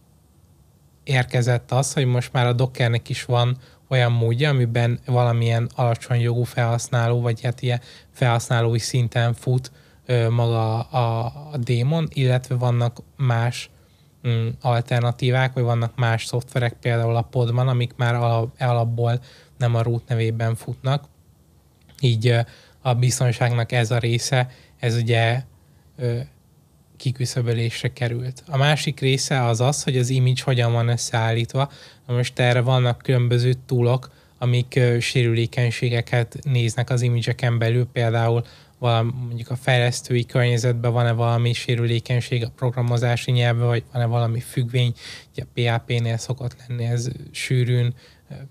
érkezett 1.04 1.72
az, 1.72 1.92
hogy 1.92 2.04
most 2.04 2.32
már 2.32 2.46
a 2.46 2.52
Dockernek 2.52 3.08
is 3.08 3.24
van 3.24 3.58
olyan 3.88 4.12
módja, 4.12 4.48
amiben 4.48 4.98
valamilyen 5.06 5.68
alacsony 5.74 6.20
jogú 6.20 6.42
felhasználó, 6.42 7.20
vagy 7.20 7.40
hát 7.42 7.62
ilyen 7.62 7.80
felhasználói 8.12 8.78
szinten 8.78 9.34
fut 9.34 9.72
maga 10.30 10.80
a, 10.80 11.24
a 11.52 11.56
démon, 11.56 12.08
illetve 12.12 12.54
vannak 12.54 12.98
más 13.16 13.70
mm, 14.28 14.48
alternatívák, 14.60 15.52
vagy 15.52 15.62
vannak 15.62 15.96
más 15.96 16.24
szoftverek, 16.24 16.72
például 16.80 17.16
a 17.16 17.22
Podman, 17.22 17.68
amik 17.68 17.92
már 17.96 18.14
alap, 18.14 18.60
alapból 18.60 19.20
nem 19.58 19.74
a 19.74 19.82
root 19.82 20.08
nevében 20.08 20.54
futnak. 20.54 21.04
Így 22.00 22.34
a 22.82 22.94
biztonságnak 22.94 23.72
ez 23.72 23.90
a 23.90 23.98
része, 23.98 24.50
ez 24.78 24.96
ugye 24.96 25.42
kiküszöbölésre 27.00 27.92
került. 27.92 28.42
A 28.46 28.56
másik 28.56 29.00
része 29.00 29.44
az 29.44 29.60
az, 29.60 29.82
hogy 29.82 29.96
az 29.96 30.08
image 30.10 30.42
hogyan 30.44 30.72
van 30.72 30.88
összeállítva. 30.88 31.70
Na 32.06 32.14
most 32.14 32.38
erre 32.38 32.60
vannak 32.60 32.98
különböző 32.98 33.54
túlok, 33.66 34.10
amik 34.38 34.80
sérülékenységeket 35.00 36.38
néznek 36.42 36.90
az 36.90 37.02
imidzseken 37.02 37.58
belül, 37.58 37.86
például 37.92 38.44
valami, 38.80 39.10
mondjuk 39.26 39.50
a 39.50 39.56
fejlesztői 39.56 40.26
környezetben 40.26 40.92
van-e 40.92 41.12
valami 41.12 41.52
sérülékenység 41.52 42.44
a 42.44 42.52
programozási 42.56 43.30
nyelvben, 43.30 43.66
vagy 43.66 43.84
van-e 43.92 44.06
valami 44.06 44.40
függvény, 44.40 44.94
ugye 45.32 45.42
a 45.42 45.76
PHP-nél 45.78 46.16
szokott 46.16 46.56
lenni 46.68 46.84
ez 46.84 47.08
sűrűn, 47.30 47.94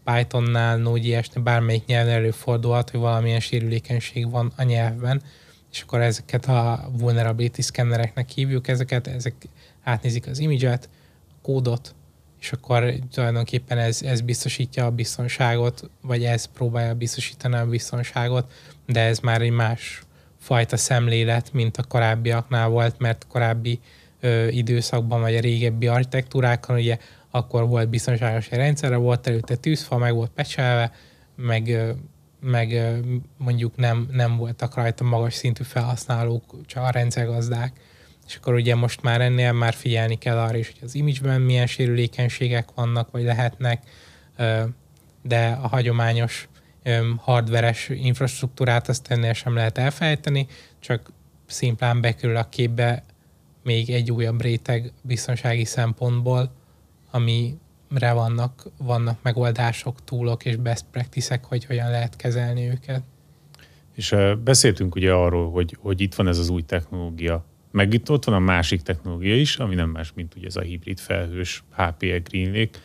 Pythonnál, 0.03 0.77
Node.js-nél, 0.77 1.43
bármelyik 1.43 1.85
nyelven 1.85 2.13
előfordulhat, 2.13 2.89
hogy 2.89 2.99
valamilyen 2.99 3.39
sérülékenység 3.39 4.29
van 4.29 4.51
a 4.55 4.63
nyelvben, 4.63 5.21
és 5.71 5.81
akkor 5.81 6.01
ezeket 6.01 6.45
a 6.45 6.89
vulnerability 6.97 7.61
scannereknek 7.61 8.29
hívjuk, 8.29 8.67
ezeket, 8.67 9.07
ezek 9.07 9.35
átnézik 9.83 10.27
az 10.27 10.39
imidzset, 10.39 10.89
a 11.29 11.35
kódot, 11.41 11.95
és 12.39 12.51
akkor 12.51 12.93
tulajdonképpen 13.11 13.77
ez, 13.77 14.01
ez 14.01 14.21
biztosítja 14.21 14.85
a 14.85 14.91
biztonságot, 14.91 15.89
vagy 16.01 16.23
ez 16.23 16.45
próbálja 16.45 16.93
biztosítani 16.93 17.55
a 17.55 17.65
biztonságot, 17.65 18.51
de 18.85 18.99
ez 18.99 19.19
már 19.19 19.41
egy 19.41 19.51
más 19.51 20.01
fajta 20.39 20.78
szemlélet, 20.78 21.54
mint 21.54 21.78
a 21.78 21.84
korábbiaknál 21.84 22.67
volt, 22.67 22.99
mert 22.99 23.25
korábbi 23.28 23.80
ö, 24.19 24.47
időszakban, 24.47 25.21
vagy 25.21 25.36
a 25.36 25.39
régebbi 25.39 25.88
architektúrákon 25.88 26.75
ugye 26.75 26.97
akkor 27.32 27.67
volt 27.67 27.89
biztonságos 27.89 28.49
rendszerre, 28.49 28.95
volt 28.95 29.28
előtte 29.28 29.56
tűzfa, 29.56 29.97
meg 29.97 30.13
volt 30.13 30.32
pecselve, 30.32 30.91
meg, 31.36 31.78
meg 32.41 32.82
mondjuk 33.38 33.75
nem, 33.75 34.08
nem 34.12 34.38
voltak 34.38 34.75
rajta 34.75 35.04
magas 35.04 35.34
szintű 35.34 35.63
felhasználók, 35.63 36.56
csak 36.65 36.84
a 36.84 36.89
rendszergazdák. 36.89 37.73
És 38.28 38.36
akkor 38.36 38.54
ugye 38.54 38.75
most 38.75 39.02
már 39.02 39.21
ennél 39.21 39.52
már 39.52 39.73
figyelni 39.73 40.17
kell 40.17 40.38
arra 40.38 40.58
is, 40.58 40.67
hogy 40.67 40.80
az 40.84 40.95
image-ben 40.95 41.41
milyen 41.41 41.67
sérülékenységek 41.67 42.69
vannak, 42.75 43.12
vagy 43.12 43.23
lehetnek, 43.23 43.84
de 45.21 45.58
a 45.62 45.67
hagyományos 45.67 46.48
hardveres 47.17 47.89
infrastruktúrát 47.89 48.89
azt 48.89 49.11
ennél 49.11 49.33
sem 49.33 49.55
lehet 49.55 49.77
elfelejteni, 49.77 50.47
csak 50.79 51.11
szimplán 51.45 52.01
bekerül 52.01 52.35
a 52.35 52.49
képbe 52.49 53.03
még 53.63 53.89
egy 53.89 54.11
újabb 54.11 54.41
réteg 54.41 54.91
biztonsági 55.01 55.65
szempontból, 55.65 56.51
amire 57.11 58.13
vannak, 58.13 58.63
vannak 58.77 59.19
megoldások, 59.21 60.03
túlok 60.03 60.45
és 60.45 60.55
best 60.55 60.85
practices 60.91 61.39
hogy 61.41 61.65
hogyan 61.65 61.89
lehet 61.89 62.15
kezelni 62.15 62.69
őket. 62.69 63.03
És 63.95 64.15
beszéltünk 64.43 64.95
ugye 64.95 65.13
arról, 65.13 65.51
hogy, 65.51 65.77
hogy 65.79 66.01
itt 66.01 66.15
van 66.15 66.27
ez 66.27 66.37
az 66.37 66.49
új 66.49 66.61
technológia, 66.61 67.45
meg 67.71 67.93
itt 67.93 68.11
ott 68.11 68.25
van 68.25 68.35
a 68.35 68.39
másik 68.39 68.81
technológia 68.81 69.35
is, 69.35 69.57
ami 69.57 69.75
nem 69.75 69.89
más, 69.89 70.11
mint 70.15 70.35
ugye 70.35 70.47
ez 70.47 70.55
a 70.55 70.61
hibrid 70.61 70.99
felhős 70.99 71.63
HPE 71.75 72.17
GreenLake. 72.17 72.79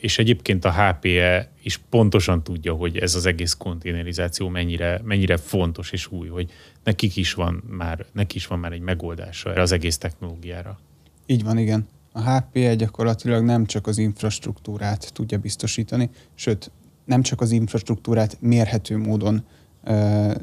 És 0.00 0.18
egyébként 0.18 0.64
a 0.64 0.72
HPE 0.72 1.50
is 1.62 1.76
pontosan 1.76 2.42
tudja, 2.42 2.72
hogy 2.72 2.98
ez 2.98 3.14
az 3.14 3.26
egész 3.26 3.54
konténerizáció 3.54 4.48
mennyire, 4.48 5.00
mennyire 5.04 5.36
fontos 5.36 5.92
és 5.92 6.12
új, 6.12 6.28
hogy 6.28 6.50
nekik 6.84 7.16
is 7.16 7.34
van 7.34 7.62
már, 7.68 8.06
neki 8.12 8.36
is 8.36 8.46
van 8.46 8.58
már 8.58 8.72
egy 8.72 8.80
megoldása 8.80 9.50
erre 9.50 9.60
az 9.60 9.72
egész 9.72 9.98
technológiára. 9.98 10.78
Így 11.26 11.44
van, 11.44 11.58
igen. 11.58 11.88
A 12.12 12.30
HPE 12.30 12.74
gyakorlatilag 12.74 13.44
nem 13.44 13.66
csak 13.66 13.86
az 13.86 13.98
infrastruktúrát 13.98 15.12
tudja 15.12 15.38
biztosítani, 15.38 16.10
sőt, 16.34 16.70
nem 17.04 17.22
csak 17.22 17.40
az 17.40 17.50
infrastruktúrát 17.50 18.36
mérhető 18.40 18.96
módon 18.96 19.44
uh, 19.84 20.34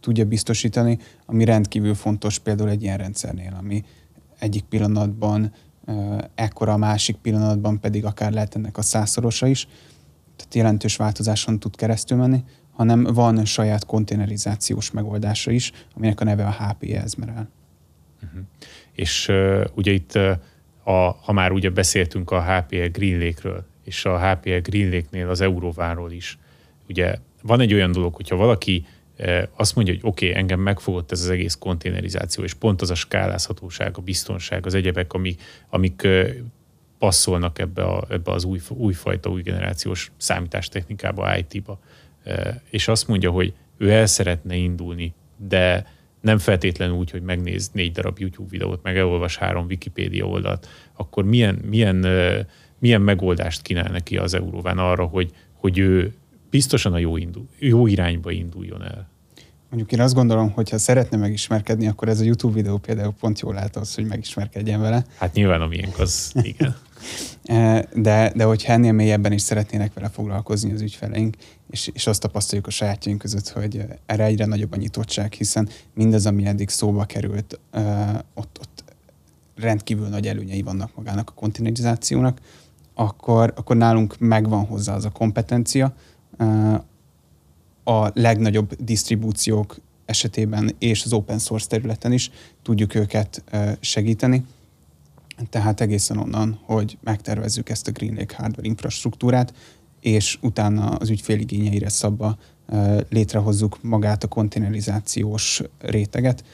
tudja 0.00 0.24
biztosítani, 0.24 0.98
ami 1.26 1.44
rendkívül 1.44 1.94
fontos 1.94 2.38
például 2.38 2.68
egy 2.68 2.82
ilyen 2.82 2.96
rendszernél, 2.98 3.56
ami 3.58 3.84
egyik 4.38 4.64
pillanatban 4.64 5.52
ekkora 6.34 6.72
a 6.72 6.76
másik 6.76 7.16
pillanatban 7.16 7.80
pedig 7.80 8.04
akár 8.04 8.32
lehet 8.32 8.54
ennek 8.54 8.78
a 8.78 8.82
százszorosa 8.82 9.46
is, 9.46 9.68
tehát 10.36 10.54
jelentős 10.54 10.96
változáson 10.96 11.58
tud 11.58 11.76
keresztül 11.76 12.18
menni, 12.18 12.44
hanem 12.72 13.04
van 13.04 13.44
saját 13.44 13.86
konténerizációs 13.86 14.90
megoldása 14.90 15.50
is, 15.50 15.72
aminek 15.94 16.20
a 16.20 16.24
neve 16.24 16.46
a 16.46 16.50
HPE 16.50 17.02
Ezmerel. 17.02 17.48
Uh-huh. 18.24 18.40
És 18.92 19.28
uh, 19.28 19.64
ugye 19.74 19.92
itt, 19.92 20.14
uh, 20.14 20.30
a, 20.84 21.16
ha 21.22 21.32
már 21.32 21.52
ugye 21.52 21.70
beszéltünk 21.70 22.30
a 22.30 22.42
HPE 22.42 22.86
Green 22.86 23.18
Lake-ről, 23.18 23.64
és 23.84 24.04
a 24.04 24.18
HPE 24.18 24.58
Green 24.58 24.90
Lake-nél 24.90 25.28
az 25.28 25.40
Euróváról 25.40 26.12
is, 26.12 26.38
ugye 26.88 27.16
van 27.42 27.60
egy 27.60 27.74
olyan 27.74 27.92
dolog, 27.92 28.14
hogyha 28.14 28.36
valaki 28.36 28.86
azt 29.56 29.74
mondja, 29.74 29.94
hogy 29.94 30.02
oké, 30.04 30.28
okay, 30.28 30.40
engem 30.40 30.60
megfogott 30.60 31.12
ez 31.12 31.20
az 31.20 31.28
egész 31.28 31.54
konténerizáció, 31.54 32.44
és 32.44 32.54
pont 32.54 32.82
az 32.82 32.90
a 32.90 32.94
skálázhatóság, 32.94 33.96
a 33.96 34.00
biztonság, 34.00 34.66
az 34.66 34.74
egyebek, 34.74 35.12
amik, 35.12 35.42
amik 35.68 36.08
passzolnak 36.98 37.58
ebbe, 37.58 37.82
a, 37.82 38.06
ebbe 38.10 38.30
az 38.32 38.44
új, 38.44 38.60
újfajta, 38.68 39.30
új 39.30 39.42
generációs 39.42 40.12
számítástechnikába, 40.16 41.36
IT-ba. 41.36 41.78
És 42.70 42.88
azt 42.88 43.08
mondja, 43.08 43.30
hogy 43.30 43.54
ő 43.78 43.90
el 43.90 44.06
szeretne 44.06 44.54
indulni, 44.54 45.14
de 45.36 45.86
nem 46.20 46.38
feltétlenül 46.38 46.96
úgy, 46.96 47.10
hogy 47.10 47.22
megnéz 47.22 47.70
négy 47.72 47.92
darab 47.92 48.18
YouTube 48.18 48.48
videót, 48.50 48.82
meg 48.82 48.96
elolvas 48.96 49.36
három 49.36 49.66
Wikipédia 49.66 50.24
oldalt, 50.24 50.68
akkor 50.92 51.24
milyen, 51.24 51.54
milyen, 51.54 52.06
milyen 52.78 53.00
megoldást 53.00 53.62
kínál 53.62 53.90
neki 53.90 54.16
az 54.16 54.34
Euróván 54.34 54.78
arra, 54.78 55.04
hogy, 55.04 55.30
hogy 55.52 55.78
ő 55.78 56.14
biztosan 56.50 56.92
a 56.92 56.98
jó, 56.98 57.16
indul, 57.16 57.48
jó 57.58 57.86
irányba 57.86 58.30
induljon 58.30 58.82
el. 58.82 59.08
Mondjuk 59.68 59.92
én 59.92 60.00
azt 60.00 60.14
gondolom, 60.14 60.50
hogy 60.50 60.70
ha 60.70 60.78
szeretne 60.78 61.16
megismerkedni, 61.16 61.86
akkor 61.86 62.08
ez 62.08 62.20
a 62.20 62.24
YouTube 62.24 62.54
videó 62.54 62.78
például 62.78 63.12
pont 63.20 63.40
jól 63.40 63.54
lát 63.54 63.76
az, 63.76 63.94
hogy 63.94 64.04
megismerkedjen 64.04 64.80
vele. 64.80 65.04
Hát 65.18 65.34
nyilván 65.34 65.60
a 65.60 65.66
miénk 65.66 65.98
az, 65.98 66.32
igen. 66.42 66.76
E, 67.44 67.88
de, 67.94 68.32
de 68.34 68.44
hogyha 68.44 68.72
ennél 68.72 68.92
mélyebben 68.92 69.32
is 69.32 69.42
szeretnének 69.42 69.94
vele 69.94 70.08
foglalkozni 70.08 70.72
az 70.72 70.80
ügyfeleink, 70.80 71.36
és, 71.70 71.90
és 71.92 72.06
azt 72.06 72.20
tapasztaljuk 72.20 72.66
a 72.66 72.70
sajátjaink 72.70 73.20
között, 73.20 73.48
hogy 73.48 73.82
erre 74.06 74.24
egyre 74.24 74.46
nagyobb 74.46 74.72
a 74.72 74.76
nyitottság, 74.76 75.32
hiszen 75.32 75.68
mindaz, 75.94 76.26
ami 76.26 76.46
eddig 76.46 76.68
szóba 76.68 77.04
került, 77.04 77.60
e, 77.70 78.24
ott, 78.34 78.58
ott 78.60 78.84
rendkívül 79.56 80.08
nagy 80.08 80.26
előnyei 80.26 80.62
vannak 80.62 80.96
magának 80.96 81.30
a 81.30 81.32
kontinentizációnak, 81.32 82.40
akkor, 82.94 83.52
akkor 83.56 83.76
nálunk 83.76 84.18
megvan 84.18 84.66
hozzá 84.66 84.94
az 84.94 85.04
a 85.04 85.10
kompetencia, 85.10 85.94
a 87.84 88.10
legnagyobb 88.14 88.74
disztribúciók 88.74 89.76
esetében 90.04 90.74
és 90.78 91.04
az 91.04 91.12
open 91.12 91.38
source 91.38 91.66
területen 91.66 92.12
is 92.12 92.30
tudjuk 92.62 92.94
őket 92.94 93.44
segíteni. 93.80 94.44
Tehát 95.50 95.80
egészen 95.80 96.18
onnan, 96.18 96.58
hogy 96.62 96.98
megtervezzük 97.00 97.68
ezt 97.68 97.88
a 97.88 97.90
GreenLake 97.90 98.36
hardware 98.36 98.68
infrastruktúrát, 98.68 99.54
és 100.00 100.38
utána 100.40 100.88
az 100.88 101.10
ügyfél 101.10 101.38
igényeire 101.38 101.88
szabva 101.88 102.38
létrehozzuk 103.08 103.82
magát 103.82 104.24
a 104.24 104.28
konténerizációs 104.28 105.62
réteget. 105.78 106.44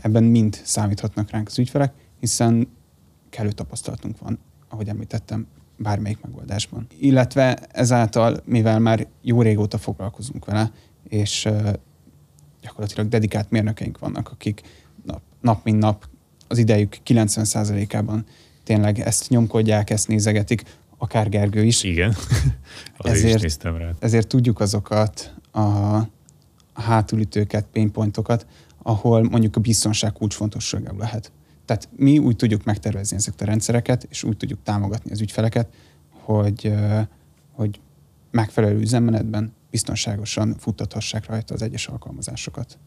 Ebben 0.00 0.24
mind 0.24 0.60
számíthatnak 0.64 1.30
ránk 1.30 1.46
az 1.48 1.58
ügyfelek, 1.58 1.92
hiszen 2.20 2.68
kellő 3.30 3.52
tapasztalatunk 3.52 4.18
van, 4.18 4.38
ahogy 4.68 4.88
említettem, 4.88 5.46
bármelyik 5.76 6.20
megoldásban. 6.20 6.86
Illetve 6.98 7.58
ezáltal, 7.72 8.40
mivel 8.44 8.78
már 8.78 9.06
jó 9.22 9.42
régóta 9.42 9.78
foglalkozunk 9.78 10.44
vele, 10.44 10.72
és 11.08 11.48
gyakorlatilag 12.62 13.08
dedikált 13.08 13.50
mérnökeink 13.50 13.98
vannak, 13.98 14.30
akik 14.30 14.60
nap, 15.04 15.20
nap 15.40 15.64
mint 15.64 15.78
nap 15.78 16.08
az 16.48 16.58
idejük 16.58 16.96
90%-ában 17.06 18.24
tényleg 18.64 19.00
ezt 19.00 19.28
nyomkodják, 19.28 19.90
ezt 19.90 20.08
nézegetik, 20.08 20.62
akár 20.98 21.28
Gergő 21.28 21.64
is. 21.64 21.82
Igen, 21.82 22.14
ezért, 22.98 23.34
is 23.34 23.40
néztem 23.40 23.76
rá. 23.76 23.90
Ezért 23.98 24.26
tudjuk 24.26 24.60
azokat 24.60 25.34
a, 25.52 25.98
hátulütőket, 26.74 27.66
painpointokat, 27.72 28.46
ahol 28.82 29.22
mondjuk 29.22 29.56
a 29.56 29.60
biztonság 29.60 30.12
kulcsfontosságú 30.12 30.98
lehet. 30.98 31.32
Tehát 31.64 31.88
mi 31.96 32.18
úgy 32.18 32.36
tudjuk 32.36 32.64
megtervezni 32.64 33.16
ezeket 33.16 33.40
a 33.40 33.44
rendszereket, 33.44 34.06
és 34.10 34.22
úgy 34.22 34.36
tudjuk 34.36 34.58
támogatni 34.62 35.10
az 35.10 35.20
ügyfeleket, 35.20 35.68
hogy, 36.10 36.72
hogy 37.52 37.80
megfelelő 38.30 38.78
üzemmenetben 38.78 39.52
biztonságosan 39.70 40.54
futtathassák 40.58 41.26
rajta 41.26 41.54
az 41.54 41.62
egyes 41.62 41.86
alkalmazásokat. 41.86 42.78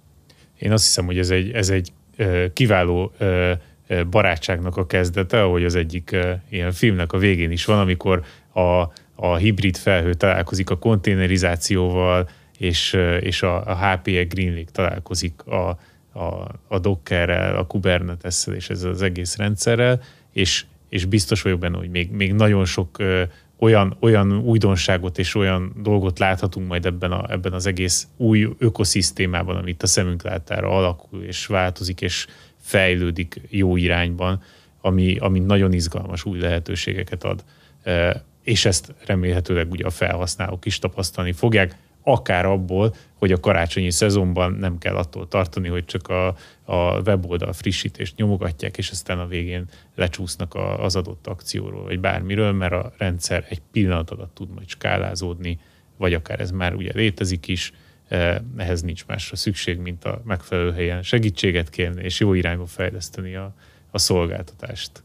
Én 0.59 0.71
azt 0.71 0.83
hiszem, 0.83 1.05
hogy 1.05 1.17
ez 1.17 1.29
egy, 1.29 1.51
ez 1.51 1.69
egy 1.69 1.93
kiváló 2.53 3.11
barátságnak 4.09 4.77
a 4.77 4.85
kezdete, 4.85 5.43
ahogy 5.43 5.63
az 5.65 5.75
egyik 5.75 6.15
ilyen 6.49 6.71
filmnek 6.71 7.13
a 7.13 7.17
végén 7.17 7.51
is 7.51 7.65
van, 7.65 7.79
amikor 7.79 8.23
a, 8.53 8.91
a 9.15 9.35
hibrid 9.35 9.77
felhő 9.77 10.13
találkozik 10.13 10.69
a 10.69 10.77
konténerizációval, 10.77 12.29
és, 12.57 12.97
és 13.19 13.41
a, 13.41 13.65
a 13.65 13.75
HPE 13.75 14.23
GreenLake 14.23 14.71
találkozik 14.71 15.45
a, 15.45 15.79
a, 16.17 16.47
a 16.67 16.79
Dockerrel, 16.79 17.57
a 17.57 17.67
kubernetes 17.67 18.47
és 18.47 18.69
ez 18.69 18.83
az 18.83 19.01
egész 19.01 19.37
rendszerrel, 19.37 20.01
és, 20.31 20.65
és 20.89 21.05
biztos 21.05 21.41
vagyok 21.41 21.59
benne, 21.59 21.77
hogy 21.77 21.89
még, 21.89 22.11
még 22.11 22.33
nagyon 22.33 22.65
sok 22.65 22.99
ö, 22.99 23.23
olyan, 23.59 23.97
olyan 23.99 24.37
újdonságot 24.37 25.17
és 25.17 25.35
olyan 25.35 25.73
dolgot 25.83 26.19
láthatunk 26.19 26.67
majd 26.67 26.85
ebben, 26.85 27.11
a, 27.11 27.31
ebben 27.31 27.53
az 27.53 27.65
egész 27.65 28.07
új 28.17 28.47
ökoszisztémában, 28.57 29.55
amit 29.55 29.83
a 29.83 29.87
szemünk 29.87 30.23
látára 30.23 30.69
alakul 30.69 31.23
és 31.23 31.45
változik 31.45 32.01
és 32.01 32.27
fejlődik 32.57 33.41
jó 33.49 33.75
irányban, 33.75 34.41
ami, 34.81 35.17
ami 35.19 35.39
nagyon 35.39 35.73
izgalmas 35.73 36.25
új 36.25 36.39
lehetőségeket 36.39 37.23
ad. 37.23 37.43
És 38.43 38.65
ezt 38.65 38.93
remélhetőleg 39.05 39.71
ugye 39.71 39.85
a 39.85 39.89
felhasználók 39.89 40.65
is 40.65 40.79
tapasztalni 40.79 41.31
fogják 41.31 41.77
akár 42.07 42.45
abból, 42.45 42.95
hogy 43.13 43.31
a 43.31 43.39
karácsonyi 43.39 43.91
szezonban 43.91 44.51
nem 44.51 44.77
kell 44.77 44.95
attól 44.95 45.27
tartani, 45.27 45.67
hogy 45.67 45.85
csak 45.85 46.07
a, 46.07 46.27
a 46.63 46.99
weboldal 46.99 47.53
frissítést 47.53 48.15
nyomogatják, 48.15 48.77
és 48.77 48.89
aztán 48.89 49.19
a 49.19 49.27
végén 49.27 49.65
lecsúsznak 49.95 50.53
a, 50.53 50.83
az 50.83 50.95
adott 50.95 51.27
akcióról, 51.27 51.83
vagy 51.83 51.99
bármiről, 51.99 52.51
mert 52.51 52.73
a 52.73 52.93
rendszer 52.97 53.45
egy 53.49 53.61
pillanat 53.71 54.09
alatt 54.09 54.33
tud 54.33 54.49
majd 54.53 54.67
skálázódni, 54.67 55.59
vagy 55.97 56.13
akár 56.13 56.39
ez 56.39 56.51
már 56.51 56.73
ugye 56.73 56.91
létezik 56.93 57.47
is, 57.47 57.73
eh, 58.07 58.37
ehhez 58.57 58.81
nincs 58.81 59.05
másra 59.05 59.35
szükség, 59.35 59.77
mint 59.77 60.05
a 60.05 60.21
megfelelő 60.25 60.71
helyen 60.71 61.03
segítséget 61.03 61.69
kérni, 61.69 62.03
és 62.03 62.19
jó 62.19 62.33
irányba 62.33 62.65
fejleszteni 62.65 63.35
a, 63.35 63.53
a 63.91 63.97
szolgáltatást. 63.97 65.03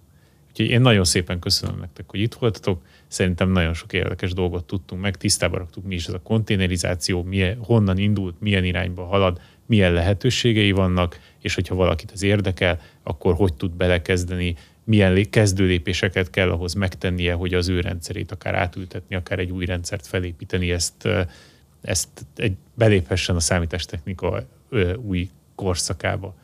Úgyhogy 0.50 0.66
én 0.68 0.80
nagyon 0.80 1.04
szépen 1.04 1.38
köszönöm 1.38 1.78
nektek, 1.78 2.10
hogy 2.10 2.20
itt 2.20 2.34
voltatok. 2.34 2.82
Szerintem 3.12 3.51
nagyon 3.51 3.75
sok 3.75 3.92
érdekes 3.92 4.33
dolgot 4.33 4.64
tudtunk 4.64 5.03
meg, 5.03 5.16
tisztába 5.16 5.59
raktuk 5.59 5.85
mi 5.85 5.94
is 5.94 6.07
ez 6.07 6.14
a 6.14 6.20
konténerizáció, 6.22 7.22
milyen, 7.22 7.59
honnan 7.59 7.98
indult, 7.98 8.40
milyen 8.40 8.64
irányba 8.64 9.05
halad, 9.05 9.40
milyen 9.66 9.92
lehetőségei 9.92 10.70
vannak, 10.70 11.20
és 11.40 11.55
hogyha 11.55 11.75
valakit 11.75 12.11
az 12.11 12.22
érdekel, 12.22 12.81
akkor 13.03 13.35
hogy 13.35 13.55
tud 13.55 13.70
belekezdeni, 13.70 14.57
milyen 14.85 15.31
kezdőlépéseket 15.31 16.31
kell 16.31 16.51
ahhoz 16.51 16.75
megtennie, 16.75 17.33
hogy 17.33 17.55
az 17.55 17.68
ő 17.68 17.81
rendszerét 17.81 18.33
akár 18.33 18.55
átültetni, 18.55 19.16
akár 19.16 19.38
egy 19.38 19.51
új 19.51 19.64
rendszert 19.64 20.07
felépíteni, 20.07 20.70
ezt, 20.70 21.09
ezt 21.83 22.09
egy, 22.37 22.57
beléphessen 22.75 23.37
a 23.37 23.40
számítástechnika 23.40 24.46
új 24.96 25.29
korszakába. 25.55 26.35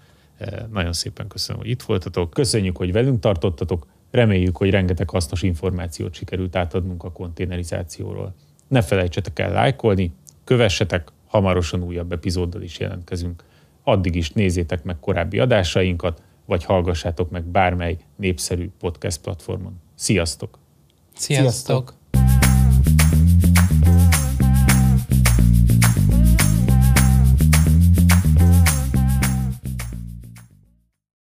Nagyon 0.72 0.92
szépen 0.92 1.28
köszönöm, 1.28 1.61
hogy 1.61 1.70
itt 1.70 1.83
voltatok. 1.83 2.31
Köszönjük, 2.31 2.76
hogy 2.76 2.92
velünk 2.92 3.20
tartottatok. 3.20 3.87
Reméljük, 4.10 4.56
hogy 4.56 4.70
rengeteg 4.70 5.10
hasznos 5.10 5.42
információt 5.42 6.14
sikerült 6.14 6.56
átadnunk 6.56 7.04
a 7.04 7.12
konténerizációról. 7.12 8.34
Ne 8.68 8.82
felejtsetek 8.82 9.38
el 9.38 9.52
lájkolni, 9.52 10.12
kövessetek, 10.44 11.08
hamarosan 11.26 11.82
újabb 11.82 12.12
epizóddal 12.12 12.62
is 12.62 12.78
jelentkezünk. 12.78 13.44
Addig 13.82 14.14
is 14.14 14.30
nézzétek 14.30 14.84
meg 14.84 15.00
korábbi 15.00 15.38
adásainkat, 15.38 16.22
vagy 16.44 16.64
hallgassátok 16.64 17.30
meg 17.30 17.44
bármely 17.44 17.96
népszerű 18.16 18.70
podcast 18.78 19.20
platformon. 19.20 19.80
Sziasztok! 19.94 20.58
Sziasztok! 21.14 21.52
Sziasztok. 21.52 21.97